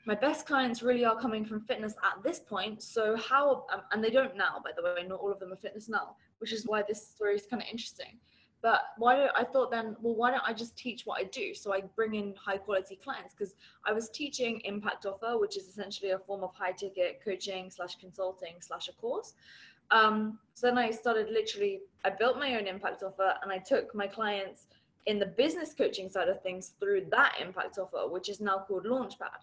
my 0.05 0.15
best 0.15 0.45
clients 0.47 0.81
really 0.81 1.05
are 1.05 1.15
coming 1.15 1.45
from 1.45 1.61
fitness 1.61 1.93
at 2.03 2.23
this 2.23 2.39
point. 2.39 2.81
So 2.81 3.15
how, 3.17 3.65
um, 3.71 3.81
and 3.91 4.03
they 4.03 4.09
don't 4.09 4.35
now, 4.35 4.59
by 4.63 4.71
the 4.75 4.81
way, 4.81 5.07
not 5.07 5.19
all 5.19 5.31
of 5.31 5.39
them 5.39 5.53
are 5.53 5.57
fitness 5.57 5.87
now, 5.89 6.15
which 6.39 6.51
is 6.51 6.65
why 6.65 6.83
this 6.87 7.07
story 7.07 7.35
is 7.35 7.45
kind 7.45 7.61
of 7.61 7.67
interesting. 7.71 8.17
But 8.63 8.81
why 8.97 9.15
don't 9.15 9.31
I 9.35 9.43
thought 9.43 9.71
then, 9.71 9.95
well, 10.01 10.15
why 10.15 10.29
don't 10.29 10.43
I 10.45 10.53
just 10.53 10.77
teach 10.77 11.03
what 11.05 11.19
I 11.19 11.23
do? 11.25 11.53
So 11.55 11.73
I 11.73 11.81
bring 11.95 12.13
in 12.13 12.35
high 12.35 12.57
quality 12.57 12.95
clients 12.95 13.33
because 13.33 13.55
I 13.85 13.91
was 13.91 14.09
teaching 14.09 14.61
impact 14.65 15.05
offer, 15.07 15.39
which 15.39 15.57
is 15.57 15.67
essentially 15.67 16.11
a 16.11 16.19
form 16.19 16.43
of 16.43 16.53
high 16.53 16.71
ticket 16.71 17.21
coaching 17.23 17.71
slash 17.71 17.95
consulting 17.95 18.55
slash 18.59 18.87
a 18.87 18.93
course. 18.93 19.33
Um, 19.91 20.39
so 20.53 20.67
then 20.67 20.77
I 20.77 20.91
started 20.91 21.29
literally, 21.29 21.81
I 22.05 22.09
built 22.09 22.37
my 22.37 22.55
own 22.55 22.67
impact 22.67 23.03
offer 23.03 23.33
and 23.43 23.51
I 23.51 23.57
took 23.57 23.93
my 23.93 24.07
clients 24.07 24.67
in 25.05 25.19
the 25.19 25.25
business 25.25 25.73
coaching 25.73 26.09
side 26.09 26.29
of 26.29 26.41
things 26.41 26.73
through 26.79 27.05
that 27.11 27.35
impact 27.41 27.77
offer, 27.77 28.07
which 28.07 28.29
is 28.29 28.39
now 28.39 28.65
called 28.67 28.85
Launchpad. 28.85 29.41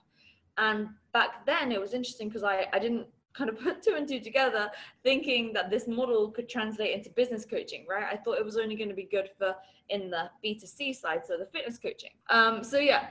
And 0.56 0.88
back 1.12 1.46
then 1.46 1.72
it 1.72 1.80
was 1.80 1.94
interesting 1.94 2.28
because 2.28 2.44
I, 2.44 2.66
I 2.72 2.78
didn't 2.78 3.06
kind 3.34 3.50
of 3.50 3.58
put 3.62 3.82
two 3.82 3.94
and 3.96 4.08
two 4.08 4.20
together 4.20 4.70
thinking 5.02 5.52
that 5.52 5.70
this 5.70 5.86
model 5.86 6.30
could 6.30 6.48
translate 6.48 6.96
into 6.96 7.10
business 7.10 7.44
coaching, 7.44 7.86
right? 7.88 8.06
I 8.10 8.16
thought 8.16 8.38
it 8.38 8.44
was 8.44 8.56
only 8.56 8.76
going 8.76 8.88
to 8.88 8.94
be 8.94 9.08
good 9.10 9.30
for 9.38 9.54
in 9.88 10.10
the 10.10 10.30
B2C 10.44 10.94
side, 10.94 11.22
so 11.26 11.38
the 11.38 11.46
fitness 11.46 11.78
coaching. 11.78 12.10
Um, 12.28 12.62
so 12.62 12.78
yeah, 12.78 13.08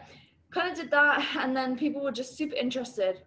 kind 0.52 0.70
of 0.72 0.78
did 0.78 0.92
that. 0.92 1.26
And 1.40 1.56
then 1.56 1.78
people 1.78 2.04
were 2.04 2.12
just 2.12 2.38
super 2.38 2.56
interested. 2.56 3.22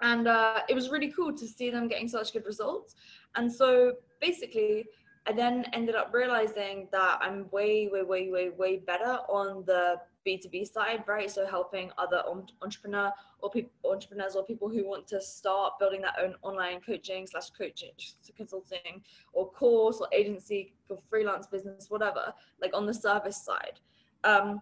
And 0.00 0.28
uh, 0.28 0.60
it 0.68 0.74
was 0.74 0.90
really 0.90 1.10
cool 1.10 1.32
to 1.32 1.46
see 1.46 1.70
them 1.70 1.88
getting 1.88 2.08
such 2.08 2.32
good 2.32 2.44
results. 2.44 2.94
And 3.36 3.50
so 3.50 3.94
basically, 4.20 4.86
I 5.26 5.32
then 5.32 5.64
ended 5.72 5.94
up 5.94 6.12
realizing 6.12 6.88
that 6.92 7.18
I'm 7.22 7.48
way, 7.50 7.88
way, 7.90 8.02
way, 8.02 8.28
way, 8.30 8.50
way 8.50 8.76
better 8.76 9.18
on 9.28 9.64
the 9.64 9.96
B2B 10.26 10.70
side, 10.70 11.04
right? 11.06 11.30
So 11.30 11.46
helping 11.46 11.90
other 11.96 12.22
entrepreneur 12.62 13.10
or 13.40 13.50
people, 13.50 13.70
entrepreneurs 13.90 14.36
or 14.36 14.44
people 14.44 14.68
who 14.68 14.86
want 14.86 15.06
to 15.08 15.20
start 15.20 15.78
building 15.78 16.02
their 16.02 16.12
own 16.22 16.34
online 16.42 16.80
coaching 16.80 17.26
slash 17.26 17.50
coaching, 17.50 17.90
consulting 18.36 19.02
or 19.32 19.50
course 19.50 19.98
or 20.00 20.08
agency 20.12 20.74
for 20.86 20.98
freelance 21.08 21.46
business, 21.46 21.86
whatever, 21.88 22.32
like 22.60 22.74
on 22.74 22.86
the 22.86 22.94
service 22.94 23.42
side. 23.42 23.80
Um, 24.24 24.60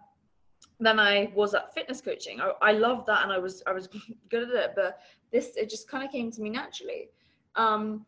then 0.79 0.99
I 0.99 1.33
was 1.35 1.55
at 1.55 1.75
fitness 1.75 2.01
coaching. 2.01 2.41
I, 2.41 2.53
I 2.61 2.73
loved 2.73 3.07
that 3.07 3.23
and 3.23 3.33
I 3.33 3.39
was 3.39 3.63
I 3.67 3.73
was 3.73 3.89
good 4.31 4.51
at 4.51 4.55
it, 4.55 4.73
but 4.77 5.01
this 5.33 5.57
it 5.57 5.69
just 5.71 5.89
kind 5.89 6.05
of 6.05 6.11
came 6.11 6.31
to 6.31 6.41
me 6.41 6.51
naturally. 6.51 7.09
Um, 7.57 8.07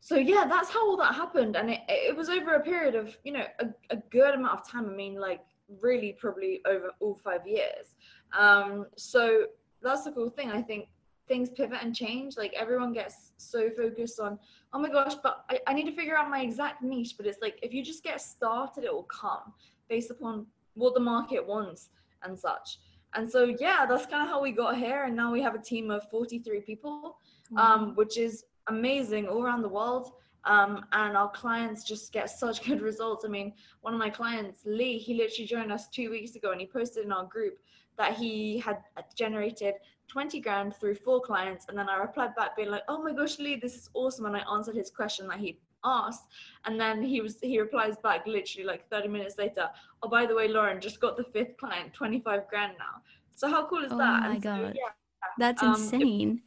so 0.00 0.16
yeah, 0.16 0.44
that's 0.48 0.70
how 0.70 0.86
all 0.86 0.96
that 0.98 1.14
happened, 1.14 1.56
and 1.56 1.70
it, 1.70 1.80
it 1.88 2.16
was 2.16 2.28
over 2.28 2.54
a 2.54 2.60
period 2.60 2.94
of 2.94 3.16
you 3.24 3.32
know 3.32 3.44
a, 3.60 3.66
a 3.90 3.96
good 4.10 4.34
amount 4.34 4.60
of 4.60 4.68
time. 4.68 4.88
I 4.88 4.92
mean, 4.92 5.16
like 5.18 5.40
really 5.80 6.16
probably 6.18 6.60
over 6.66 6.90
all 7.00 7.18
five 7.22 7.46
years. 7.46 7.94
Um, 8.38 8.86
so 8.96 9.46
that's 9.82 10.04
the 10.04 10.12
cool 10.12 10.30
thing. 10.30 10.50
I 10.50 10.62
think 10.62 10.88
things 11.28 11.50
pivot 11.50 11.78
and 11.82 11.94
change. 11.94 12.36
Like 12.36 12.52
everyone 12.54 12.92
gets 12.92 13.32
so 13.36 13.70
focused 13.70 14.20
on, 14.20 14.38
oh 14.72 14.78
my 14.78 14.88
gosh, 14.88 15.14
but 15.22 15.44
I, 15.50 15.60
I 15.66 15.72
need 15.72 15.86
to 15.86 15.92
figure 15.92 16.16
out 16.16 16.30
my 16.30 16.40
exact 16.40 16.82
niche. 16.82 17.14
But 17.16 17.26
it's 17.26 17.38
like 17.42 17.58
if 17.62 17.72
you 17.72 17.82
just 17.82 18.02
get 18.02 18.20
started, 18.20 18.84
it 18.84 18.92
will 18.92 19.04
come 19.04 19.52
based 19.88 20.10
upon 20.10 20.46
what 20.74 20.94
the 20.94 21.00
market 21.00 21.44
wants 21.44 21.90
and 22.22 22.38
such. 22.38 22.78
And 23.16 23.30
so 23.30 23.56
yeah, 23.58 23.86
that's 23.88 24.06
kind 24.06 24.22
of 24.22 24.28
how 24.28 24.42
we 24.42 24.52
got 24.52 24.76
here. 24.76 25.04
And 25.04 25.16
now 25.16 25.32
we 25.32 25.40
have 25.42 25.54
a 25.54 25.58
team 25.58 25.90
of 25.90 26.08
43 26.10 26.60
people, 26.60 27.18
um, 27.56 27.94
which 27.94 28.18
is 28.18 28.44
amazing 28.68 29.26
all 29.26 29.42
around 29.42 29.62
the 29.62 29.68
world. 29.68 30.12
Um, 30.44 30.84
and 30.92 31.16
our 31.16 31.30
clients 31.30 31.82
just 31.82 32.12
get 32.12 32.30
such 32.30 32.62
good 32.66 32.80
results. 32.80 33.24
I 33.24 33.28
mean, 33.28 33.52
one 33.80 33.94
of 33.94 33.98
my 33.98 34.10
clients, 34.10 34.62
Lee, 34.64 34.98
he 34.98 35.14
literally 35.14 35.46
joined 35.46 35.72
us 35.72 35.88
two 35.88 36.10
weeks 36.10 36.36
ago 36.36 36.52
and 36.52 36.60
he 36.60 36.66
posted 36.66 37.04
in 37.04 37.12
our 37.12 37.24
group 37.24 37.58
that 37.98 38.14
he 38.14 38.58
had 38.58 38.78
generated 39.16 39.74
20 40.08 40.40
grand 40.40 40.76
through 40.76 40.94
four 40.94 41.20
clients. 41.20 41.66
And 41.68 41.76
then 41.76 41.88
I 41.88 41.96
replied 41.96 42.34
back 42.36 42.56
being 42.56 42.70
like, 42.70 42.82
oh 42.88 43.02
my 43.02 43.12
gosh, 43.12 43.38
Lee, 43.38 43.56
this 43.56 43.74
is 43.74 43.90
awesome. 43.94 44.26
And 44.26 44.36
I 44.36 44.42
answered 44.52 44.76
his 44.76 44.90
question 44.90 45.26
that 45.28 45.38
he 45.38 45.58
asked. 45.84 46.24
And 46.64 46.80
then 46.80 47.02
he 47.02 47.20
was, 47.20 47.38
he 47.42 47.60
replies 47.60 47.96
back 48.02 48.26
literally 48.26 48.66
like 48.66 48.88
30 48.90 49.08
minutes 49.08 49.36
later, 49.38 49.68
oh, 50.02 50.08
by 50.08 50.26
the 50.26 50.34
way, 50.34 50.48
Lauren 50.48 50.80
just 50.80 51.00
got 51.00 51.16
the 51.16 51.24
fifth 51.24 51.56
client, 51.56 51.92
25 51.94 52.48
grand 52.48 52.74
now. 52.78 53.02
So 53.34 53.48
how 53.48 53.66
cool 53.66 53.84
is 53.84 53.92
oh 53.92 53.98
that? 53.98 54.22
Oh 54.24 54.28
my 54.28 54.34
and 54.34 54.42
God. 54.42 54.58
So, 54.58 54.72
yeah, 54.74 54.90
That's 55.38 55.62
um, 55.62 55.74
insane. 55.74 56.30
It, 56.36 56.42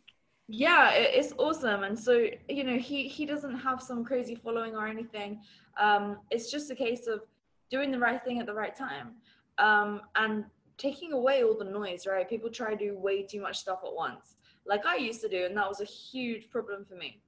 yeah 0.51 0.89
it's 0.93 1.31
awesome 1.37 1.83
and 1.83 1.97
so 1.97 2.25
you 2.49 2.63
know 2.63 2.75
he 2.75 3.07
he 3.07 3.23
doesn't 3.23 3.55
have 3.55 3.79
some 3.79 4.03
crazy 4.03 4.33
following 4.33 4.75
or 4.75 4.87
anything 4.87 5.39
um 5.79 6.17
it's 6.31 6.49
just 6.49 6.71
a 6.71 6.75
case 6.75 7.05
of 7.05 7.21
doing 7.69 7.91
the 7.91 7.99
right 7.99 8.23
thing 8.23 8.39
at 8.39 8.47
the 8.47 8.53
right 8.53 8.75
time 8.75 9.11
um 9.59 10.01
and 10.15 10.43
taking 10.79 11.13
away 11.13 11.43
all 11.43 11.55
the 11.55 11.63
noise 11.63 12.07
right 12.07 12.27
people 12.27 12.49
try 12.49 12.73
to 12.73 12.77
do 12.77 12.97
way 12.97 13.21
too 13.21 13.39
much 13.39 13.59
stuff 13.59 13.81
at 13.85 13.93
once 13.93 14.37
like 14.65 14.87
i 14.87 14.95
used 14.95 15.21
to 15.21 15.29
do 15.29 15.45
and 15.45 15.55
that 15.55 15.67
was 15.67 15.81
a 15.81 15.85
huge 15.85 16.49
problem 16.49 16.83
for 16.83 16.95
me 16.95 17.21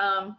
um 0.00 0.36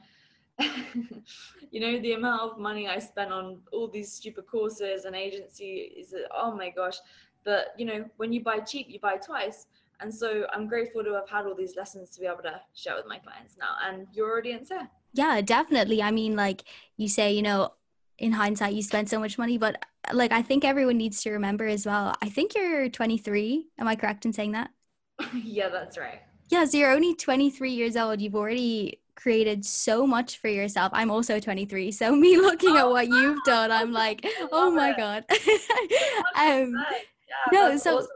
you 1.72 1.80
know 1.80 2.00
the 2.02 2.14
amount 2.14 2.42
of 2.42 2.60
money 2.60 2.88
i 2.88 3.00
spent 3.00 3.32
on 3.32 3.60
all 3.72 3.88
these 3.88 4.12
stupid 4.12 4.46
courses 4.46 5.06
and 5.06 5.16
agency 5.16 5.92
is 5.98 6.14
oh 6.36 6.54
my 6.54 6.70
gosh 6.70 6.98
but 7.44 7.68
you 7.78 7.86
know 7.86 8.06
when 8.18 8.32
you 8.32 8.44
buy 8.44 8.60
cheap 8.60 8.88
you 8.90 9.00
buy 9.00 9.16
twice 9.16 9.68
and 10.02 10.14
so 10.14 10.48
I'm 10.52 10.68
grateful 10.68 11.04
to 11.04 11.14
have 11.14 11.30
had 11.30 11.46
all 11.46 11.56
these 11.56 11.76
lessons 11.76 12.10
to 12.12 12.20
be 12.20 12.26
able 12.26 12.42
to 12.44 12.60
share 12.74 12.96
with 12.96 13.06
my 13.08 13.20
clients 13.20 13.56
now 13.58 13.76
and 13.88 14.08
your 14.12 14.38
audience 14.38 14.70
here. 14.70 14.90
Yeah, 15.14 15.42
definitely. 15.42 16.02
I 16.02 16.12
mean, 16.12 16.36
like 16.36 16.64
you 16.98 17.08
say, 17.08 17.34
you 17.34 17.44
know, 17.44 17.74
in 18.18 18.32
hindsight, 18.32 18.74
you 18.74 18.82
spent 18.82 19.10
so 19.10 19.20
much 19.20 19.38
money, 19.38 19.58
but 19.58 19.84
like 20.12 20.32
I 20.32 20.42
think 20.42 20.66
everyone 20.66 20.98
needs 20.98 21.22
to 21.22 21.32
remember 21.32 21.68
as 21.68 21.86
well. 21.86 22.16
I 22.22 22.30
think 22.30 22.56
you're 22.56 22.90
23. 22.90 23.68
Am 23.78 23.88
I 23.88 23.96
correct 23.96 24.26
in 24.26 24.34
saying 24.34 24.54
that? 24.54 24.72
yeah, 25.34 25.70
that's 25.70 25.98
right. 25.98 26.22
Yeah, 26.50 26.66
so 26.66 26.78
you're 26.78 26.92
only 26.92 27.14
23 27.16 27.72
years 27.72 27.96
old. 27.96 28.22
You've 28.22 28.36
already 28.36 29.01
created 29.22 29.64
so 29.64 30.08
much 30.08 30.38
for 30.38 30.48
yourself. 30.48 30.92
I'm 30.94 31.12
also 31.12 31.40
23, 31.40 31.92
so 31.92 32.16
me 32.16 32.38
looking 32.38 32.72
oh, 32.72 32.78
at 32.78 32.90
what 32.90 33.08
you've 33.08 33.44
done, 33.44 33.72
I'm 33.72 33.92
like, 33.92 34.26
oh 34.52 34.72
my 34.72 34.92
it. 34.92 34.98
god. 34.98 35.26
um, 36.36 36.74
yeah, 36.74 37.52
no, 37.52 37.78
so 37.78 37.98
awesome 37.98 38.08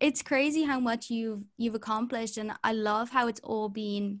it's 0.00 0.22
crazy 0.22 0.64
how 0.64 0.78
much 0.78 1.08
you've 1.08 1.42
you've 1.56 1.74
accomplished 1.74 2.36
and 2.36 2.52
i 2.62 2.72
love 2.72 3.08
how 3.08 3.26
it's 3.26 3.40
all 3.42 3.68
been 3.68 4.20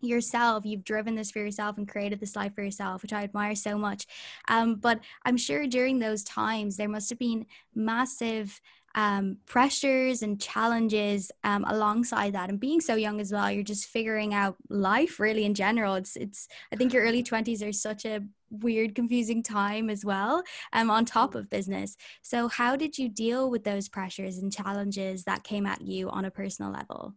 yourself 0.00 0.66
you've 0.66 0.84
driven 0.84 1.14
this 1.14 1.30
for 1.30 1.38
yourself 1.38 1.78
and 1.78 1.88
created 1.88 2.18
this 2.18 2.34
life 2.34 2.54
for 2.54 2.62
yourself 2.62 3.02
which 3.02 3.12
i 3.12 3.22
admire 3.22 3.54
so 3.54 3.78
much 3.78 4.06
um, 4.48 4.74
but 4.74 5.00
i'm 5.24 5.36
sure 5.36 5.66
during 5.66 5.98
those 5.98 6.24
times 6.24 6.76
there 6.76 6.88
must 6.88 7.08
have 7.08 7.18
been 7.18 7.46
massive 7.74 8.60
um, 8.94 9.38
pressures 9.46 10.22
and 10.22 10.40
challenges 10.40 11.30
um, 11.44 11.64
alongside 11.66 12.34
that 12.34 12.48
and 12.48 12.60
being 12.60 12.80
so 12.80 12.94
young 12.94 13.20
as 13.20 13.32
well 13.32 13.50
you're 13.50 13.62
just 13.62 13.86
figuring 13.86 14.34
out 14.34 14.56
life 14.68 15.18
really 15.20 15.44
in 15.44 15.54
general 15.54 15.94
it's 15.94 16.16
it's 16.16 16.48
i 16.72 16.76
think 16.76 16.92
your 16.92 17.02
early 17.02 17.22
20s 17.22 17.66
are 17.66 17.72
such 17.72 18.04
a 18.04 18.20
weird 18.50 18.94
confusing 18.94 19.42
time 19.42 19.88
as 19.88 20.04
well 20.04 20.42
um, 20.74 20.90
on 20.90 21.04
top 21.04 21.34
of 21.34 21.48
business 21.48 21.96
so 22.20 22.48
how 22.48 22.76
did 22.76 22.98
you 22.98 23.08
deal 23.08 23.50
with 23.50 23.64
those 23.64 23.88
pressures 23.88 24.38
and 24.38 24.52
challenges 24.52 25.24
that 25.24 25.42
came 25.42 25.66
at 25.66 25.80
you 25.80 26.10
on 26.10 26.24
a 26.24 26.30
personal 26.30 26.70
level 26.70 27.14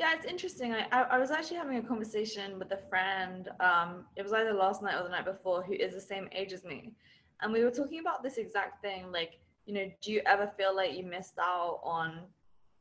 yeah, 0.00 0.14
it's 0.14 0.24
interesting. 0.24 0.72
I, 0.72 0.86
I, 0.92 1.02
I, 1.02 1.18
was 1.18 1.30
actually 1.30 1.58
having 1.58 1.76
a 1.76 1.82
conversation 1.82 2.58
with 2.58 2.72
a 2.72 2.78
friend. 2.88 3.50
Um, 3.60 4.06
it 4.16 4.22
was 4.22 4.32
either 4.32 4.54
last 4.54 4.82
night 4.82 4.94
or 4.98 5.02
the 5.02 5.10
night 5.10 5.26
before, 5.26 5.62
who 5.62 5.74
is 5.74 5.92
the 5.92 6.00
same 6.00 6.26
age 6.32 6.54
as 6.54 6.64
me, 6.64 6.94
and 7.42 7.52
we 7.52 7.62
were 7.62 7.70
talking 7.70 8.00
about 8.00 8.22
this 8.22 8.38
exact 8.38 8.80
thing. 8.80 9.12
Like, 9.12 9.40
you 9.70 9.76
know, 9.76 9.90
do 10.00 10.10
you 10.10 10.20
ever 10.26 10.50
feel 10.56 10.74
like 10.74 10.96
you 10.96 11.04
missed 11.04 11.38
out 11.38 11.78
on 11.84 12.22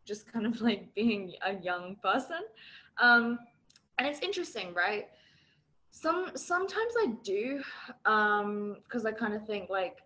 just 0.05 0.31
kind 0.31 0.47
of 0.47 0.59
like 0.69 0.93
being 0.95 1.33
a 1.45 1.53
young 1.53 1.97
person? 2.01 2.41
Um, 2.99 3.37
and 3.99 4.07
it's 4.07 4.21
interesting, 4.21 4.73
right? 4.73 5.07
Some 5.91 6.31
sometimes 6.35 6.93
I 6.99 7.13
do, 7.23 7.61
because 8.03 9.05
um, 9.05 9.07
I 9.07 9.11
kind 9.11 9.35
of 9.35 9.45
think 9.45 9.69
like 9.69 9.97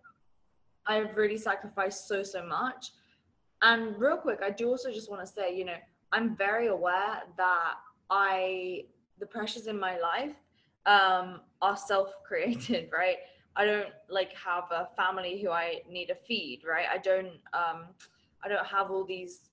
I've 0.86 1.16
really 1.16 1.38
sacrificed 1.38 2.06
so 2.06 2.22
so 2.22 2.44
much. 2.44 2.92
And 3.62 3.98
real 3.98 4.18
quick, 4.18 4.40
I 4.44 4.50
do 4.50 4.68
also 4.68 4.90
just 4.92 5.10
want 5.10 5.22
to 5.22 5.26
say, 5.26 5.56
you 5.56 5.64
know 5.64 5.76
I'm 6.12 6.36
very 6.36 6.66
aware 6.66 7.22
that 7.38 7.74
I 8.10 8.84
the 9.18 9.26
pressures 9.26 9.68
in 9.68 9.80
my 9.80 9.98
life 9.98 10.36
um, 10.84 11.40
are 11.62 11.76
self-created, 11.76 12.90
right? 12.96 13.16
I 13.56 13.64
don't 13.64 13.90
like 14.08 14.32
have 14.34 14.64
a 14.70 14.88
family 14.96 15.40
who 15.40 15.50
I 15.50 15.82
need 15.88 16.06
to 16.06 16.14
feed, 16.14 16.62
right? 16.66 16.86
I 16.92 16.98
don't 16.98 17.38
um, 17.52 17.86
I 18.42 18.48
don't 18.48 18.66
have 18.66 18.90
all 18.90 19.04
these 19.04 19.50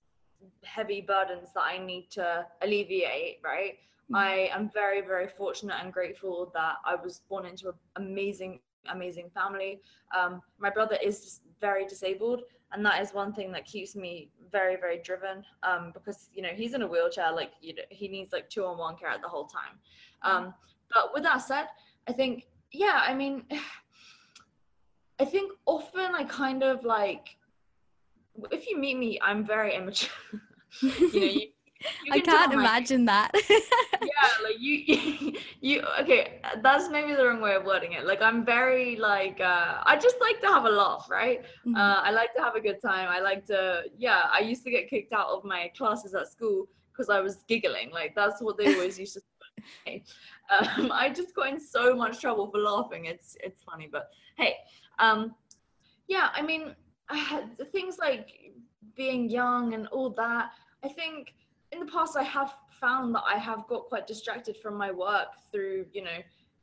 heavy 0.63 1.01
burdens 1.01 1.49
that 1.53 1.61
I 1.61 1.77
need 1.77 2.09
to 2.11 2.45
alleviate, 2.61 3.39
right? 3.43 3.73
Mm-hmm. 4.05 4.15
I 4.15 4.49
am 4.53 4.69
very, 4.73 5.01
very 5.01 5.27
fortunate 5.27 5.77
and 5.81 5.93
grateful 5.93 6.51
that 6.53 6.75
I 6.83 6.95
was 6.95 7.21
born 7.29 7.45
into 7.45 7.69
an 7.69 7.75
amazing, 7.95 8.59
amazing 8.91 9.29
family. 9.33 9.81
Um, 10.17 10.41
my 10.59 10.69
brother 10.71 10.97
is 11.01 11.41
very 11.59 11.85
disabled, 11.85 12.41
and 12.73 12.85
that 12.85 13.01
is 13.01 13.13
one 13.13 13.33
thing 13.33 13.51
that 13.51 13.65
keeps 13.65 13.95
me 13.95 14.31
very 14.51 14.75
very 14.75 14.99
driven 15.01 15.43
um, 15.63 15.91
because 15.93 16.29
you 16.33 16.41
know 16.41 16.49
he's 16.49 16.73
in 16.73 16.81
a 16.81 16.87
wheelchair 16.87 17.31
like 17.31 17.51
you 17.61 17.73
know, 17.75 17.83
he 17.89 18.07
needs 18.07 18.33
like 18.33 18.49
two 18.49 18.65
on 18.65 18.77
one 18.77 18.95
care 18.97 19.09
at 19.09 19.21
the 19.21 19.27
whole 19.27 19.45
time 19.45 19.79
um, 20.23 20.53
but 20.93 21.13
with 21.13 21.23
that 21.23 21.37
said 21.37 21.67
i 22.07 22.11
think 22.11 22.47
yeah 22.71 23.01
i 23.07 23.13
mean 23.13 23.43
i 25.21 25.25
think 25.25 25.51
often 25.65 26.15
i 26.15 26.23
kind 26.23 26.63
of 26.63 26.83
like 26.83 27.37
if 28.51 28.67
you 28.67 28.77
meet 28.77 28.97
me 28.97 29.19
i'm 29.21 29.45
very 29.45 29.75
immature 29.75 30.41
you 30.81 31.19
know 31.19 31.31
you, 31.37 31.47
I 32.11 32.19
can't 32.19 32.53
imagine 32.53 33.05
that. 33.05 33.31
yeah, 33.49 34.29
like 34.43 34.59
you, 34.59 35.33
you, 35.61 35.83
okay, 36.01 36.41
that's 36.61 36.89
maybe 36.89 37.13
the 37.15 37.25
wrong 37.25 37.41
way 37.41 37.55
of 37.55 37.65
wording 37.65 37.93
it. 37.93 38.05
Like 38.05 38.21
I'm 38.21 38.45
very 38.45 38.95
like, 38.95 39.39
uh, 39.41 39.81
I 39.83 39.97
just 39.97 40.17
like 40.21 40.39
to 40.41 40.47
have 40.47 40.65
a 40.65 40.69
laugh, 40.69 41.07
right? 41.09 41.41
Mm-hmm. 41.65 41.75
Uh, 41.75 42.01
I 42.03 42.11
like 42.11 42.33
to 42.35 42.41
have 42.41 42.55
a 42.55 42.61
good 42.61 42.81
time. 42.81 43.07
I 43.09 43.19
like 43.19 43.45
to, 43.47 43.83
yeah. 43.97 44.23
I 44.31 44.39
used 44.39 44.63
to 44.65 44.71
get 44.71 44.89
kicked 44.89 45.13
out 45.13 45.27
of 45.29 45.43
my 45.43 45.71
classes 45.75 46.13
at 46.13 46.27
school 46.27 46.67
because 46.91 47.09
I 47.09 47.19
was 47.19 47.43
giggling. 47.47 47.91
Like 47.91 48.15
that's 48.15 48.41
what 48.41 48.57
they 48.57 48.73
always 48.73 48.99
used 48.99 49.13
to 49.15 49.21
say. 49.85 50.03
Um, 50.51 50.91
I 50.91 51.09
just 51.09 51.33
got 51.33 51.47
in 51.47 51.61
so 51.61 51.95
much 51.95 52.19
trouble 52.19 52.51
for 52.51 52.57
laughing. 52.57 53.05
It's 53.05 53.37
it's 53.41 53.63
funny, 53.63 53.87
but 53.89 54.09
hey, 54.35 54.55
um, 55.01 55.35
yeah. 56.07 56.29
I 56.33 56.41
mean, 56.41 56.75
things 57.71 57.97
like 57.99 58.53
being 58.95 59.29
young 59.29 59.73
and 59.73 59.87
all 59.87 60.09
that. 60.11 60.51
I 60.83 60.89
think 60.89 61.33
in 61.71 61.79
the 61.79 61.85
past 61.85 62.15
I 62.15 62.23
have 62.23 62.53
found 62.79 63.13
that 63.15 63.23
I 63.27 63.37
have 63.37 63.67
got 63.67 63.85
quite 63.85 64.07
distracted 64.07 64.57
from 64.57 64.75
my 64.75 64.91
work 64.91 65.29
through, 65.51 65.85
you 65.93 66.03
know, 66.03 66.19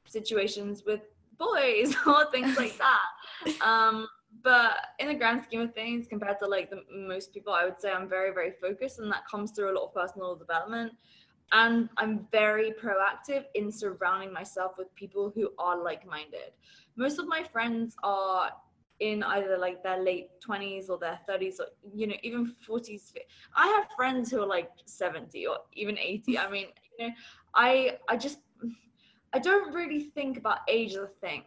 situations 0.06 0.82
with 0.84 1.00
boys 1.38 1.94
or 2.06 2.30
things 2.30 2.56
like 2.56 2.76
that. 2.86 3.62
Um, 3.62 4.08
but 4.42 4.76
in 4.98 5.08
the 5.08 5.14
grand 5.14 5.44
scheme 5.44 5.60
of 5.60 5.74
things, 5.74 6.06
compared 6.06 6.38
to 6.40 6.46
like 6.46 6.70
the 6.70 6.82
most 6.92 7.32
people, 7.32 7.52
I 7.52 7.64
would 7.64 7.80
say 7.80 7.90
I'm 7.90 8.08
very, 8.08 8.32
very 8.32 8.52
focused, 8.60 8.98
and 8.98 9.10
that 9.10 9.26
comes 9.26 9.52
through 9.52 9.72
a 9.72 9.74
lot 9.74 9.84
of 9.86 9.94
personal 9.94 10.36
development. 10.36 10.92
And 11.50 11.88
I'm 11.96 12.28
very 12.30 12.72
proactive 12.72 13.44
in 13.54 13.72
surrounding 13.72 14.32
myself 14.32 14.72
with 14.76 14.94
people 14.94 15.32
who 15.34 15.50
are 15.58 15.82
like 15.82 16.06
minded. 16.06 16.52
Most 16.98 17.18
of 17.18 17.26
my 17.26 17.42
friends 17.42 17.96
are 18.02 18.50
in 19.00 19.22
either 19.22 19.56
like 19.56 19.82
their 19.82 20.02
late 20.02 20.28
20s 20.46 20.90
or 20.90 20.98
their 20.98 21.18
30s 21.28 21.60
or 21.60 21.66
you 21.94 22.08
know 22.08 22.16
even 22.24 22.52
40s 22.68 23.12
i 23.54 23.64
have 23.68 23.86
friends 23.96 24.28
who 24.28 24.42
are 24.42 24.46
like 24.46 24.70
70 24.86 25.46
or 25.46 25.58
even 25.74 25.96
80 25.96 26.36
i 26.36 26.50
mean 26.50 26.66
you 26.98 27.06
know 27.06 27.14
i 27.54 27.96
i 28.08 28.16
just 28.16 28.38
i 29.32 29.38
don't 29.38 29.72
really 29.72 30.00
think 30.00 30.36
about 30.36 30.58
age 30.68 30.92
as 30.92 31.02
a 31.02 31.10
thing. 31.20 31.44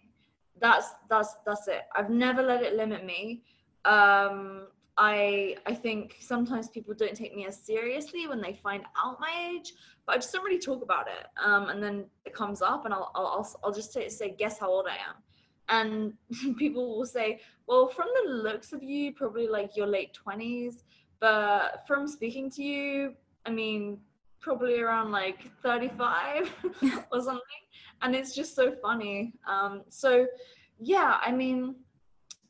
That's 0.60 0.94
that's 1.10 1.38
that's 1.46 1.68
it. 1.68 1.84
I've 1.96 2.10
never 2.10 2.44
let 2.44 2.62
it 2.64 2.76
limit 2.76 3.06
me. 3.06 3.44
Um 3.86 4.68
i 4.98 5.56
i 5.66 5.74
think 5.74 6.18
sometimes 6.20 6.68
people 6.68 6.94
don't 6.94 7.16
take 7.16 7.34
me 7.34 7.46
as 7.46 7.58
seriously 7.58 8.28
when 8.28 8.42
they 8.42 8.54
find 8.54 8.84
out 9.02 9.18
my 9.22 9.32
age 9.54 9.72
but 10.06 10.16
i 10.16 10.18
just 10.18 10.34
don't 10.34 10.44
really 10.44 10.60
talk 10.60 10.84
about 10.84 11.08
it. 11.08 11.28
Um 11.44 11.70
and 11.70 11.82
then 11.82 12.06
it 12.26 12.34
comes 12.34 12.62
up 12.62 12.84
and 12.86 12.94
i'll 12.94 13.10
i'll 13.16 13.60
i'll 13.64 13.72
just 13.72 13.94
say, 13.94 14.10
say 14.10 14.36
guess 14.38 14.60
how 14.60 14.70
old 14.70 14.88
i 14.88 14.96
am 15.10 15.16
and 15.70 16.14
people 16.58 16.98
will 16.98 17.06
say 17.06 17.40
well 17.68 17.88
from 17.88 18.08
the 18.24 18.32
looks 18.32 18.74
of 18.74 18.84
you 18.84 19.14
probably 19.14 19.48
like 19.48 19.76
your 19.76 19.88
late 19.88 20.18
20s 20.28 20.84
but 21.20 21.84
from 21.88 22.08
speaking 22.08 22.50
to 22.50 22.64
you 22.64 23.14
i 23.46 23.50
mean 23.50 23.98
probably 24.42 24.80
around 24.80 25.12
like 25.12 25.52
35 25.62 26.52
or 27.12 27.22
something. 27.22 27.62
And 28.02 28.16
it's 28.16 28.34
just 28.34 28.56
so 28.56 28.74
funny. 28.82 29.34
Um, 29.48 29.84
so 29.90 30.26
yeah 30.84 31.20
i 31.24 31.32
mean 31.32 31.76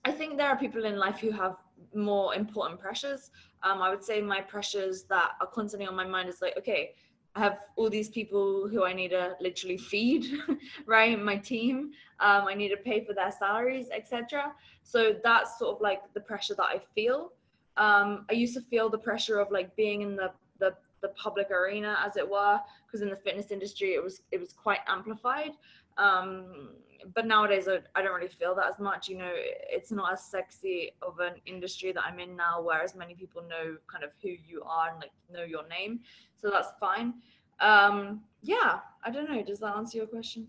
i 0.06 0.12
think 0.12 0.38
there 0.38 0.48
are 0.48 0.56
people 0.56 0.86
in 0.86 0.98
life 0.98 1.20
who 1.20 1.32
have 1.32 1.58
more 1.94 2.34
important 2.34 2.80
pressures. 2.80 3.30
Um, 3.64 3.82
i 3.82 3.90
would 3.90 4.04
say 4.04 4.22
my 4.22 4.40
pressures 4.40 5.04
that 5.10 5.32
are 5.42 5.48
constantly 5.48 5.86
on 5.86 5.96
my 5.96 6.08
mind 6.08 6.30
is 6.30 6.42
like 6.42 6.58
okay 6.58 6.96
I 7.36 7.40
have 7.40 7.60
all 7.78 7.90
these 7.90 8.10
people 8.10 8.68
who 8.68 8.84
I 8.84 8.94
need 8.94 9.10
to 9.10 9.36
literally 9.40 9.78
feed, 9.78 10.26
right? 10.86 11.20
My 11.22 11.38
team, 11.38 11.92
um, 12.20 12.46
I 12.48 12.54
need 12.54 12.70
to 12.70 12.78
pay 12.78 13.06
for 13.06 13.14
their 13.14 13.32
salaries, 13.32 13.88
etc. 13.92 14.54
So 14.84 15.16
that's 15.24 15.58
sort 15.58 15.78
of 15.78 15.82
like 15.82 16.14
the 16.14 16.20
pressure 16.20 16.56
that 16.56 16.66
I 16.66 16.82
feel. 16.94 17.32
Um, 17.78 18.26
I 18.30 18.34
used 18.34 18.54
to 18.56 18.62
feel 18.62 18.90
the 18.90 18.98
pressure 18.98 19.40
of 19.40 19.50
like 19.52 19.76
being 19.76 20.02
in 20.02 20.16
the 20.16 20.32
the, 20.60 20.76
the 21.02 21.10
public 21.10 21.50
arena, 21.52 21.98
as 22.06 22.18
it 22.18 22.30
were, 22.30 22.60
because 22.86 23.02
in 23.02 23.10
the 23.10 23.16
fitness 23.16 23.50
industry 23.50 23.94
it 23.94 24.04
was 24.04 24.22
it 24.32 24.40
was 24.40 24.52
quite 24.52 24.80
amplified. 24.88 25.52
Um, 25.98 26.70
but 27.16 27.26
nowadays 27.26 27.68
I, 27.68 27.80
I 27.96 28.04
don't 28.04 28.14
really 28.14 28.28
feel 28.28 28.56
that 28.56 28.66
as 28.72 28.80
much. 28.80 29.08
You 29.08 29.18
know, 29.18 29.32
it's 29.34 29.92
not 29.92 30.14
as 30.14 30.24
sexy 30.24 30.92
of 31.02 31.20
an 31.20 31.36
industry 31.46 31.92
that 31.94 32.04
I'm 32.04 32.20
in 32.20 32.36
now, 32.36 32.62
whereas 32.62 32.94
many 32.94 33.16
people 33.16 33.42
know 33.42 33.78
kind 33.92 34.04
of 34.04 34.12
who 34.22 34.30
you 34.30 34.64
are 34.64 34.90
and 34.90 35.00
like 35.00 35.12
know 35.32 35.44
your 35.44 35.68
name. 35.68 36.02
So 36.42 36.50
that's 36.50 36.70
fine. 36.80 37.14
Um, 37.60 38.22
yeah, 38.42 38.80
I 39.04 39.12
don't 39.12 39.30
know. 39.30 39.44
Does 39.44 39.60
that 39.60 39.76
answer 39.76 39.98
your 39.98 40.08
question? 40.08 40.48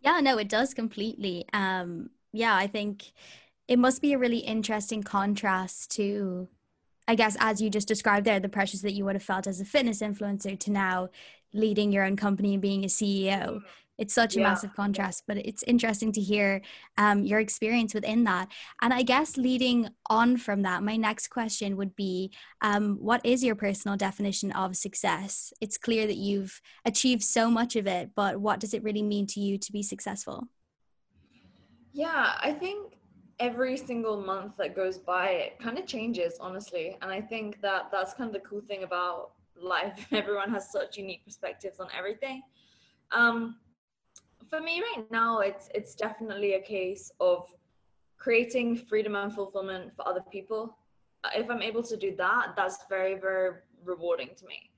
Yeah, 0.00 0.20
no, 0.20 0.38
it 0.38 0.48
does 0.48 0.74
completely. 0.74 1.44
Um, 1.52 2.10
yeah, 2.32 2.54
I 2.54 2.66
think 2.66 3.12
it 3.68 3.78
must 3.78 4.00
be 4.00 4.12
a 4.12 4.18
really 4.18 4.38
interesting 4.38 5.02
contrast 5.02 5.90
to 5.92 6.48
I 7.08 7.14
guess, 7.14 7.36
as 7.38 7.60
you 7.60 7.70
just 7.70 7.86
described 7.86 8.26
there, 8.26 8.40
the 8.40 8.48
pressures 8.48 8.82
that 8.82 8.92
you 8.92 9.04
would 9.04 9.14
have 9.14 9.22
felt 9.22 9.46
as 9.46 9.60
a 9.60 9.64
fitness 9.64 10.00
influencer 10.00 10.58
to 10.58 10.70
now 10.72 11.08
leading 11.52 11.92
your 11.92 12.04
own 12.04 12.16
company 12.16 12.54
and 12.54 12.62
being 12.62 12.84
a 12.84 12.88
CEO 12.88 13.60
it's 13.98 14.14
such 14.14 14.36
a 14.36 14.40
yeah. 14.40 14.48
massive 14.48 14.74
contrast 14.74 15.24
but 15.26 15.36
it's 15.38 15.62
interesting 15.64 16.12
to 16.12 16.20
hear 16.20 16.60
um, 16.98 17.24
your 17.24 17.40
experience 17.40 17.94
within 17.94 18.24
that. 18.24 18.48
And 18.82 18.92
i 18.92 19.02
guess 19.02 19.36
leading 19.36 19.88
on 20.08 20.36
from 20.36 20.62
that 20.62 20.82
my 20.82 20.96
next 20.96 21.28
question 21.28 21.76
would 21.76 21.94
be 21.96 22.32
um, 22.60 22.98
what 23.00 23.24
is 23.24 23.44
your 23.44 23.54
personal 23.54 23.96
definition 23.96 24.52
of 24.52 24.76
success? 24.76 25.52
It's 25.60 25.78
clear 25.78 26.06
that 26.06 26.16
you've 26.16 26.60
achieved 26.84 27.22
so 27.22 27.50
much 27.50 27.76
of 27.76 27.86
it 27.86 28.10
but 28.14 28.40
what 28.40 28.60
does 28.60 28.74
it 28.74 28.82
really 28.82 29.02
mean 29.02 29.26
to 29.28 29.40
you 29.40 29.58
to 29.58 29.72
be 29.72 29.82
successful? 29.82 30.48
Yeah 31.92 32.34
i 32.40 32.52
think 32.52 32.92
every 33.38 33.76
single 33.76 34.18
month 34.18 34.56
that 34.56 34.74
goes 34.74 34.96
by 34.96 35.28
it 35.28 35.58
kind 35.58 35.78
of 35.78 35.86
changes 35.86 36.34
honestly. 36.40 36.96
And 37.02 37.10
i 37.10 37.20
think 37.20 37.60
that 37.62 37.90
that's 37.92 38.14
kind 38.14 38.28
of 38.28 38.34
the 38.34 38.48
cool 38.48 38.62
thing 38.62 38.82
about 38.82 39.32
life. 39.60 40.06
Everyone 40.12 40.50
has 40.50 40.70
such 40.70 40.96
unique 40.96 41.24
perspectives 41.24 41.80
on 41.80 41.88
everything. 41.96 42.42
Um, 43.12 43.56
for 44.48 44.60
me 44.60 44.80
right 44.80 45.10
now 45.10 45.40
it's 45.40 45.68
it's 45.74 45.94
definitely 45.94 46.54
a 46.54 46.60
case 46.60 47.10
of 47.20 47.46
creating 48.18 48.76
freedom 48.76 49.14
and 49.14 49.32
fulfillment 49.32 49.92
for 49.94 50.06
other 50.08 50.22
people 50.30 50.76
uh, 51.24 51.28
if 51.34 51.50
i'm 51.50 51.62
able 51.62 51.82
to 51.82 51.96
do 51.96 52.14
that 52.16 52.54
that's 52.56 52.78
very 52.88 53.14
very 53.14 53.52
rewarding 53.84 54.30
to 54.36 54.46
me 54.46 54.70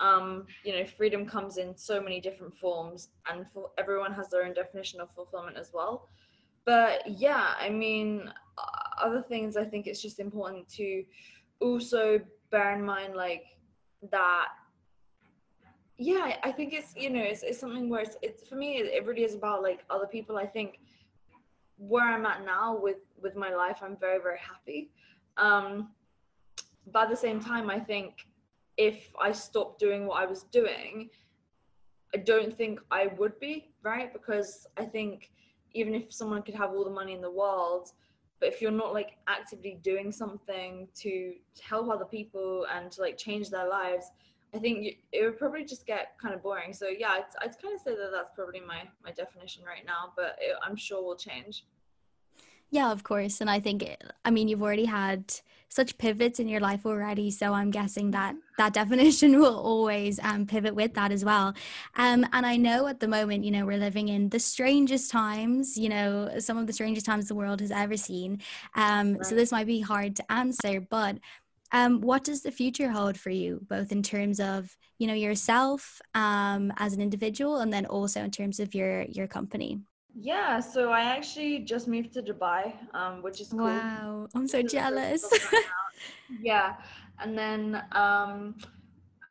um, 0.00 0.46
you 0.64 0.72
know, 0.72 0.84
freedom 0.84 1.26
comes 1.26 1.58
in 1.58 1.76
so 1.76 2.00
many 2.00 2.20
different 2.20 2.56
forms, 2.56 3.08
and 3.30 3.46
for 3.52 3.70
everyone 3.78 4.12
has 4.12 4.28
their 4.28 4.44
own 4.44 4.54
definition 4.54 5.00
of 5.00 5.12
fulfillment 5.14 5.56
as 5.56 5.70
well. 5.72 6.08
But 6.64 7.02
yeah, 7.06 7.54
I 7.58 7.68
mean, 7.68 8.30
other 9.00 9.22
things 9.22 9.56
I 9.56 9.64
think 9.64 9.86
it's 9.86 10.02
just 10.02 10.20
important 10.20 10.68
to 10.74 11.04
also 11.60 12.20
bear 12.50 12.76
in 12.76 12.84
mind 12.84 13.14
like 13.14 13.44
that 14.10 14.48
yeah 15.98 16.36
i 16.44 16.52
think 16.52 16.72
it's 16.72 16.94
you 16.96 17.10
know 17.10 17.20
it's, 17.20 17.42
it's 17.42 17.58
something 17.58 17.88
where 17.90 18.00
it's, 18.00 18.16
it's 18.22 18.48
for 18.48 18.54
me 18.54 18.78
it 18.78 19.04
really 19.04 19.24
is 19.24 19.34
about 19.34 19.62
like 19.62 19.84
other 19.90 20.06
people. 20.06 20.38
I 20.38 20.46
think 20.46 20.78
where 21.76 22.04
i'm 22.04 22.26
at 22.26 22.44
now 22.44 22.76
with 22.76 22.98
with 23.20 23.36
my 23.36 23.54
life 23.54 23.78
i'm 23.82 23.96
very 23.96 24.20
very 24.20 24.38
happy. 24.38 24.90
Um 25.36 25.90
but 26.92 27.04
at 27.04 27.10
the 27.10 27.16
same 27.16 27.40
time 27.40 27.68
i 27.68 27.78
think 27.78 28.26
if 28.76 29.12
i 29.20 29.30
stopped 29.30 29.78
doing 29.78 30.06
what 30.06 30.22
i 30.22 30.26
was 30.26 30.44
doing 30.44 31.10
i 32.14 32.18
don't 32.18 32.56
think 32.56 32.80
i 32.90 33.08
would 33.18 33.38
be 33.38 33.70
right? 33.82 34.12
Because 34.12 34.66
i 34.76 34.84
think 34.84 35.30
even 35.72 35.94
if 35.94 36.12
someone 36.12 36.42
could 36.42 36.54
have 36.54 36.70
all 36.70 36.84
the 36.84 36.90
money 36.90 37.12
in 37.12 37.20
the 37.20 37.30
world 37.30 37.92
but 38.40 38.48
if 38.48 38.62
you're 38.62 38.70
not 38.70 38.92
like 38.94 39.18
actively 39.26 39.78
doing 39.82 40.12
something 40.12 40.88
to, 40.94 41.34
to 41.54 41.62
help 41.62 41.90
other 41.90 42.04
people 42.04 42.66
and 42.74 42.90
to 42.92 43.00
like 43.02 43.16
change 43.18 43.50
their 43.50 43.68
lives 43.68 44.12
i 44.54 44.58
think 44.58 44.84
you, 44.84 44.92
it 45.12 45.24
would 45.24 45.38
probably 45.38 45.64
just 45.64 45.86
get 45.86 46.16
kind 46.20 46.34
of 46.34 46.42
boring 46.42 46.72
so 46.72 46.88
yeah 46.88 47.10
i'd, 47.10 47.24
I'd 47.42 47.60
kind 47.60 47.74
of 47.74 47.80
say 47.80 47.90
that 47.90 48.10
that's 48.12 48.30
probably 48.34 48.60
my 48.60 48.82
my 49.04 49.12
definition 49.12 49.64
right 49.64 49.84
now 49.86 50.12
but 50.16 50.36
it, 50.40 50.56
i'm 50.62 50.76
sure 50.76 51.02
will 51.02 51.16
change 51.16 51.64
yeah, 52.70 52.92
of 52.92 53.02
course. 53.02 53.40
And 53.40 53.48
I 53.48 53.60
think, 53.60 53.84
I 54.24 54.30
mean, 54.30 54.48
you've 54.48 54.62
already 54.62 54.84
had 54.84 55.32
such 55.70 55.96
pivots 55.98 56.40
in 56.40 56.48
your 56.48 56.60
life 56.60 56.86
already. 56.86 57.30
So 57.30 57.52
I'm 57.52 57.70
guessing 57.70 58.10
that 58.12 58.34
that 58.56 58.72
definition 58.82 59.38
will 59.38 59.58
always 59.58 60.18
um, 60.20 60.46
pivot 60.46 60.74
with 60.74 60.94
that 60.94 61.12
as 61.12 61.24
well. 61.24 61.54
Um, 61.96 62.26
and 62.32 62.44
I 62.44 62.56
know 62.56 62.86
at 62.86 63.00
the 63.00 63.08
moment, 63.08 63.44
you 63.44 63.50
know, 63.50 63.64
we're 63.66 63.78
living 63.78 64.08
in 64.08 64.28
the 64.30 64.38
strangest 64.38 65.10
times, 65.10 65.76
you 65.76 65.88
know, 65.88 66.30
some 66.38 66.58
of 66.58 66.66
the 66.66 66.72
strangest 66.72 67.06
times 67.06 67.28
the 67.28 67.34
world 67.34 67.60
has 67.60 67.70
ever 67.70 67.96
seen. 67.96 68.40
Um, 68.74 69.14
right. 69.14 69.26
So 69.26 69.34
this 69.34 69.52
might 69.52 69.66
be 69.66 69.80
hard 69.80 70.16
to 70.16 70.32
answer, 70.32 70.80
but 70.80 71.18
um, 71.72 72.00
what 72.00 72.24
does 72.24 72.42
the 72.42 72.50
future 72.50 72.90
hold 72.90 73.18
for 73.18 73.30
you, 73.30 73.60
both 73.68 73.92
in 73.92 74.02
terms 74.02 74.40
of, 74.40 74.76
you 74.98 75.06
know, 75.06 75.14
yourself 75.14 76.00
um, 76.14 76.72
as 76.76 76.94
an 76.94 77.00
individual 77.00 77.58
and 77.58 77.72
then 77.72 77.86
also 77.86 78.22
in 78.22 78.30
terms 78.30 78.60
of 78.60 78.74
your, 78.74 79.02
your 79.02 79.26
company? 79.26 79.80
Yeah, 80.14 80.60
so 80.60 80.90
I 80.90 81.02
actually 81.02 81.60
just 81.60 81.86
moved 81.86 82.12
to 82.14 82.22
Dubai, 82.22 82.72
um, 82.94 83.22
which 83.22 83.40
is 83.40 83.48
cool. 83.48 83.66
Wow, 83.66 84.28
I'm 84.34 84.48
so 84.48 84.62
jealous. 84.62 85.24
yeah, 86.42 86.76
and 87.20 87.36
then 87.38 87.82
um, 87.92 88.56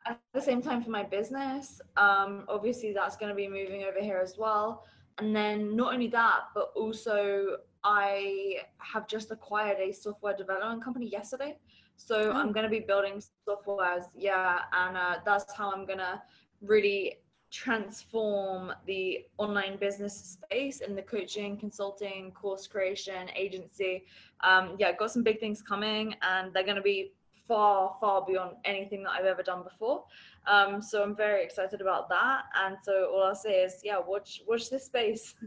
at 0.06 0.20
the 0.32 0.40
same 0.40 0.62
time 0.62 0.82
for 0.82 0.90
my 0.90 1.02
business, 1.02 1.80
um, 1.96 2.44
obviously 2.48 2.92
that's 2.92 3.16
going 3.16 3.28
to 3.28 3.34
be 3.34 3.48
moving 3.48 3.84
over 3.84 4.00
here 4.00 4.20
as 4.22 4.36
well. 4.38 4.84
And 5.18 5.34
then 5.34 5.74
not 5.74 5.92
only 5.92 6.08
that, 6.08 6.44
but 6.54 6.72
also 6.76 7.58
I 7.84 8.58
have 8.78 9.06
just 9.08 9.30
acquired 9.30 9.78
a 9.78 9.92
software 9.92 10.36
development 10.36 10.82
company 10.82 11.06
yesterday. 11.06 11.58
So. 11.98 12.32
I'm 12.32 12.52
going 12.52 12.64
to 12.64 12.70
be 12.70 12.80
building 12.80 13.22
softwares, 13.46 14.04
yeah, 14.16 14.60
and 14.72 14.96
uh, 14.96 15.16
that's 15.24 15.52
how 15.54 15.70
I'm 15.72 15.84
going 15.84 15.98
to 15.98 16.22
really 16.62 17.18
transform 17.50 18.72
the 18.86 19.24
online 19.38 19.76
business 19.78 20.38
space 20.42 20.80
in 20.80 20.94
the 20.94 21.02
coaching, 21.02 21.56
consulting, 21.56 22.30
course 22.32 22.66
creation, 22.66 23.28
agency. 23.34 24.04
Um, 24.40 24.76
yeah, 24.78 24.92
got 24.92 25.10
some 25.10 25.22
big 25.22 25.40
things 25.40 25.62
coming, 25.62 26.14
and 26.22 26.52
they're 26.52 26.64
going 26.64 26.76
to 26.76 26.82
be 26.82 27.12
far, 27.46 27.96
far 28.00 28.24
beyond 28.26 28.56
anything 28.64 29.02
that 29.04 29.12
I've 29.12 29.24
ever 29.24 29.42
done 29.42 29.62
before. 29.62 30.04
Um, 30.46 30.82
so 30.82 31.02
I'm 31.02 31.16
very 31.16 31.42
excited 31.42 31.80
about 31.80 32.08
that. 32.10 32.42
And 32.54 32.76
so 32.82 33.10
all 33.12 33.24
I'll 33.24 33.34
say 33.34 33.62
is, 33.62 33.80
yeah, 33.82 33.98
watch 33.98 34.42
watch 34.46 34.70
this 34.70 34.84
space. 34.84 35.34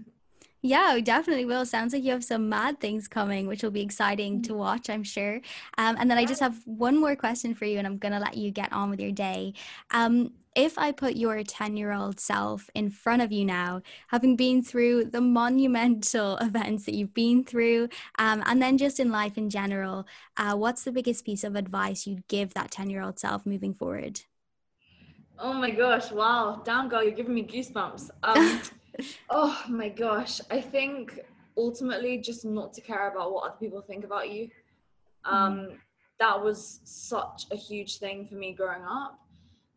Yeah, 0.63 0.93
we 0.93 1.01
definitely 1.01 1.45
will. 1.45 1.65
Sounds 1.65 1.91
like 1.91 2.03
you 2.03 2.11
have 2.11 2.23
some 2.23 2.47
mad 2.47 2.79
things 2.79 3.07
coming, 3.07 3.47
which 3.47 3.63
will 3.63 3.71
be 3.71 3.81
exciting 3.81 4.43
to 4.43 4.53
mm. 4.53 4.57
watch, 4.57 4.89
I'm 4.91 5.03
sure. 5.03 5.41
Um, 5.77 5.95
and 5.99 6.09
then 6.09 6.19
I 6.19 6.25
just 6.25 6.39
have 6.39 6.61
one 6.65 6.99
more 6.99 7.15
question 7.15 7.55
for 7.55 7.65
you, 7.65 7.79
and 7.79 7.87
I'm 7.87 7.97
going 7.97 8.11
to 8.11 8.19
let 8.19 8.37
you 8.37 8.51
get 8.51 8.71
on 8.71 8.91
with 8.91 8.99
your 8.99 9.11
day. 9.11 9.53
Um, 9.89 10.33
if 10.53 10.77
I 10.77 10.91
put 10.91 11.15
your 11.15 11.41
10 11.43 11.77
year 11.77 11.93
old 11.93 12.19
self 12.19 12.69
in 12.75 12.89
front 12.91 13.23
of 13.23 13.31
you 13.31 13.43
now, 13.43 13.81
having 14.09 14.35
been 14.35 14.61
through 14.61 15.05
the 15.05 15.21
monumental 15.21 16.37
events 16.41 16.85
that 16.85 16.93
you've 16.93 17.13
been 17.13 17.43
through, 17.43 17.89
um, 18.19 18.43
and 18.45 18.61
then 18.61 18.77
just 18.77 18.99
in 18.99 19.11
life 19.11 19.37
in 19.39 19.49
general, 19.49 20.05
uh, 20.37 20.55
what's 20.55 20.83
the 20.83 20.91
biggest 20.91 21.25
piece 21.25 21.43
of 21.43 21.55
advice 21.55 22.05
you'd 22.05 22.27
give 22.27 22.53
that 22.53 22.69
10 22.69 22.91
year 22.91 23.01
old 23.01 23.17
self 23.17 23.47
moving 23.47 23.73
forward? 23.73 24.21
Oh 25.39 25.53
my 25.53 25.71
gosh, 25.71 26.11
wow. 26.11 26.61
Down 26.63 26.87
girl, 26.87 27.01
you're 27.01 27.13
giving 27.13 27.33
me 27.33 27.43
goosebumps. 27.43 28.11
Oh 29.29 29.63
my 29.69 29.89
gosh. 29.89 30.41
I 30.49 30.61
think 30.61 31.19
ultimately 31.57 32.17
just 32.17 32.45
not 32.45 32.73
to 32.73 32.81
care 32.81 33.09
about 33.09 33.33
what 33.33 33.45
other 33.45 33.57
people 33.59 33.81
think 33.81 34.03
about 34.03 34.31
you. 34.31 34.49
Um, 35.25 35.59
mm. 35.59 35.77
That 36.19 36.43
was 36.43 36.81
such 36.83 37.45
a 37.51 37.55
huge 37.55 37.97
thing 37.97 38.27
for 38.27 38.35
me 38.35 38.53
growing 38.53 38.83
up. 38.83 39.19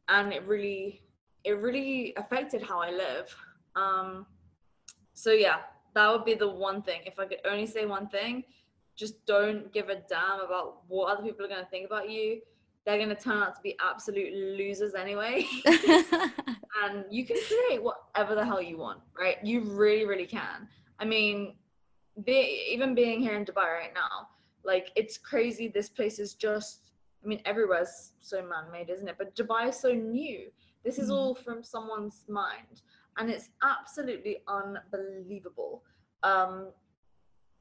And 0.08 0.32
it 0.32 0.46
really, 0.46 1.02
it 1.44 1.52
really 1.52 2.14
affected 2.16 2.62
how 2.62 2.80
I 2.80 2.90
live. 2.90 3.34
Um, 3.76 4.26
so 5.14 5.32
yeah, 5.32 5.58
that 5.94 6.10
would 6.12 6.24
be 6.24 6.34
the 6.34 6.48
one 6.48 6.82
thing. 6.82 7.00
If 7.06 7.18
I 7.18 7.26
could 7.26 7.40
only 7.44 7.66
say 7.66 7.86
one 7.86 8.08
thing, 8.08 8.44
just 8.96 9.24
don't 9.26 9.72
give 9.72 9.88
a 9.88 9.96
damn 10.08 10.40
about 10.40 10.82
what 10.88 11.12
other 11.12 11.22
people 11.22 11.44
are 11.44 11.48
going 11.48 11.64
to 11.64 11.70
think 11.70 11.86
about 11.86 12.10
you 12.10 12.40
they're 12.84 12.98
going 12.98 13.08
to 13.08 13.14
turn 13.14 13.42
out 13.42 13.54
to 13.56 13.62
be 13.62 13.76
absolute 13.80 14.32
losers 14.34 14.94
anyway. 14.94 15.46
and 15.66 17.04
you 17.10 17.24
can 17.24 17.36
create 17.48 17.82
whatever 17.82 18.34
the 18.34 18.44
hell 18.44 18.60
you 18.60 18.76
want, 18.76 19.00
right? 19.18 19.36
You 19.42 19.62
really, 19.62 20.04
really 20.04 20.26
can. 20.26 20.68
I 20.98 21.04
mean, 21.04 21.54
be, 22.24 22.66
even 22.70 22.94
being 22.94 23.20
here 23.20 23.34
in 23.34 23.44
Dubai 23.44 23.72
right 23.72 23.94
now, 23.94 24.28
like 24.64 24.90
it's 24.96 25.16
crazy. 25.16 25.68
This 25.68 25.88
place 25.88 26.18
is 26.18 26.34
just, 26.34 26.92
I 27.24 27.26
mean, 27.26 27.40
everywhere's 27.46 28.12
so 28.20 28.42
man 28.42 28.70
made, 28.70 28.90
isn't 28.90 29.08
it? 29.08 29.16
But 29.16 29.34
Dubai 29.34 29.68
is 29.68 29.76
so 29.76 29.92
new. 29.92 30.50
This 30.84 30.98
is 30.98 31.08
mm. 31.08 31.14
all 31.14 31.34
from 31.34 31.62
someone's 31.62 32.24
mind. 32.28 32.82
And 33.16 33.30
it's 33.30 33.48
absolutely 33.62 34.38
unbelievable. 34.46 35.82
Um, 36.22 36.70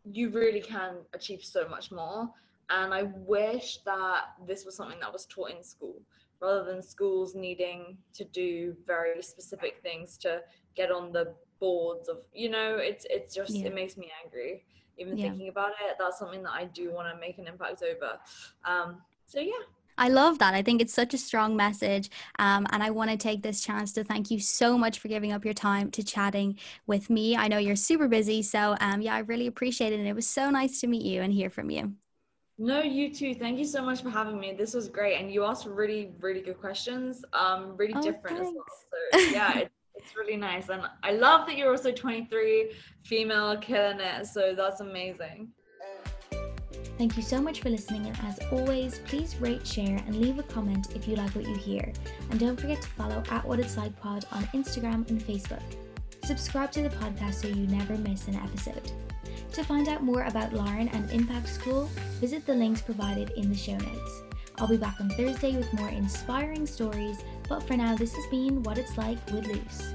you 0.04 0.30
really 0.32 0.62
can 0.62 0.96
achieve 1.14 1.44
so 1.44 1.68
much 1.70 1.92
more. 1.92 2.30
And 2.70 2.94
I 2.94 3.04
wish 3.04 3.80
that 3.86 4.26
this 4.48 4.66
was 4.66 4.76
something 4.76 5.00
that 5.02 5.12
was 5.12 5.26
taught 5.26 5.52
in 5.52 5.64
school 5.64 6.02
rather 6.42 6.64
than 6.64 6.82
schools 6.82 7.36
needing 7.36 7.98
to 8.14 8.26
do 8.26 8.76
very 8.86 9.22
specific 9.22 9.80
things 9.82 10.18
to 10.18 10.42
get 10.76 10.92
on 10.92 11.12
the 11.12 11.34
boards 11.60 12.10
of, 12.10 12.18
you 12.34 12.50
know, 12.50 12.76
it's, 12.78 13.06
it's 13.10 13.34
just, 13.34 13.56
yeah. 13.56 13.68
it 13.68 13.76
makes 13.76 13.96
me 13.98 14.12
angry. 14.24 14.66
Even 14.98 15.18
yeah. 15.18 15.30
thinking 15.30 15.48
about 15.48 15.72
it, 15.72 15.96
that's 15.98 16.20
something 16.20 16.44
that 16.44 16.52
I 16.52 16.66
do 16.66 16.92
want 16.94 17.14
to 17.14 17.20
make 17.20 17.38
an 17.38 17.48
impact 17.48 17.82
over. 17.84 18.20
Um, 18.66 19.02
so, 19.26 19.40
yeah. 19.40 19.54
I 19.98 20.10
love 20.10 20.40
that. 20.40 20.54
I 20.54 20.62
think 20.62 20.82
it's 20.82 20.94
such 20.94 21.14
a 21.14 21.18
strong 21.18 21.56
message. 21.56 22.10
Um, 22.40 22.66
and 22.72 22.82
I 22.82 22.90
want 22.90 23.12
to 23.12 23.18
take 23.18 23.44
this 23.44 23.62
chance 23.62 23.94
to 23.94 24.04
thank 24.04 24.32
you 24.32 24.40
so 24.40 24.78
much 24.78 25.00
for 25.00 25.08
giving 25.08 25.32
up 25.32 25.46
your 25.46 25.54
time 25.54 25.92
to 25.92 26.04
chatting 26.04 26.58
with 26.88 27.10
me. 27.10 27.38
I 27.38 27.48
know 27.48 27.60
you're 27.60 27.76
super 27.76 28.08
busy. 28.08 28.42
So, 28.42 28.76
um, 28.82 29.02
yeah, 29.02 29.16
I 29.16 29.20
really 29.20 29.48
appreciate 29.48 29.94
it. 29.94 30.00
And 30.00 30.08
it 30.08 30.16
was 30.16 30.28
so 30.28 30.50
nice 30.50 30.82
to 30.82 30.88
meet 30.88 31.04
you 31.04 31.22
and 31.22 31.32
hear 31.32 31.50
from 31.50 31.70
you. 31.70 31.94
No, 32.60 32.82
you 32.82 33.14
too. 33.14 33.34
Thank 33.34 33.58
you 33.58 33.66
so 33.66 33.82
much 33.82 34.04
for 34.04 34.10
having 34.10 34.40
me. 34.40 34.54
This 34.54 34.74
was 34.74 34.88
great, 34.88 35.20
and 35.20 35.32
you 35.32 35.44
asked 35.44 35.66
really, 35.66 36.12
really 36.20 36.42
good 36.42 36.60
questions. 36.60 37.26
Um, 37.34 37.76
really 37.76 37.94
oh, 37.96 38.02
different 38.02 38.38
thanks. 38.38 38.50
as 38.50 38.54
well. 38.54 38.66
So 39.14 39.20
yeah, 39.32 39.58
it, 39.60 39.72
it's 39.96 40.16
really 40.16 40.38
nice, 40.38 40.70
and 40.70 40.84
I 41.02 41.14
love 41.14 41.48
that 41.48 41.58
you're 41.58 41.72
also 41.72 41.92
23, 41.92 42.72
female, 43.04 43.58
killing 43.58 44.00
it. 44.00 44.28
So 44.28 44.54
that's 44.56 44.82
amazing. 44.82 45.50
Thank 46.98 47.18
you 47.18 47.24
so 47.24 47.42
much 47.42 47.62
for 47.62 47.72
listening, 47.72 48.06
and 48.06 48.18
as 48.24 48.40
always, 48.52 49.00
please 49.00 49.36
rate, 49.38 49.66
share, 49.66 49.98
and 50.06 50.16
leave 50.16 50.38
a 50.38 50.44
comment 50.44 50.96
if 50.96 51.08
you 51.08 51.16
like 51.16 51.32
what 51.32 51.48
you 51.48 51.56
hear. 51.56 51.92
And 52.30 52.40
don't 52.40 52.60
forget 52.60 52.84
to 52.84 52.88
follow 52.90 53.24
at 53.32 53.44
What 53.46 53.60
It's 53.60 53.78
Like 53.78 54.00
Pod 54.00 54.26
on 54.32 54.44
Instagram 54.54 55.10
and 55.10 55.20
Facebook. 55.20 55.64
Subscribe 56.24 56.72
to 56.74 56.84
the 56.84 56.90
podcast 56.90 57.42
so 57.42 57.48
you 57.48 57.66
never 57.66 57.98
miss 57.98 58.28
an 58.28 58.36
episode. 58.36 58.92
To 59.54 59.64
find 59.64 59.88
out 59.88 60.04
more 60.04 60.24
about 60.24 60.54
Lauren 60.54 60.88
and 60.90 61.10
Impact 61.12 61.48
School, 61.48 61.90
visit 62.20 62.46
the 62.46 62.54
links 62.54 62.82
provided 62.82 63.32
in 63.32 63.50
the 63.50 63.56
show 63.56 63.78
notes. 63.78 64.24
I'll 64.58 64.68
be 64.68 64.78
back 64.78 65.00
on 65.00 65.10
Thursday 65.10 65.56
with 65.58 65.74
more 65.74 65.90
inspiring 65.90 66.66
stories, 66.66 67.18
but 67.50 67.64
for 67.64 67.76
now, 67.76 67.96
this 67.96 68.14
has 68.14 68.26
been 68.28 68.64
What 68.64 68.78
It's 68.78 68.98
Like 68.98 69.18
with 69.32 69.48
Luce. 69.48 69.94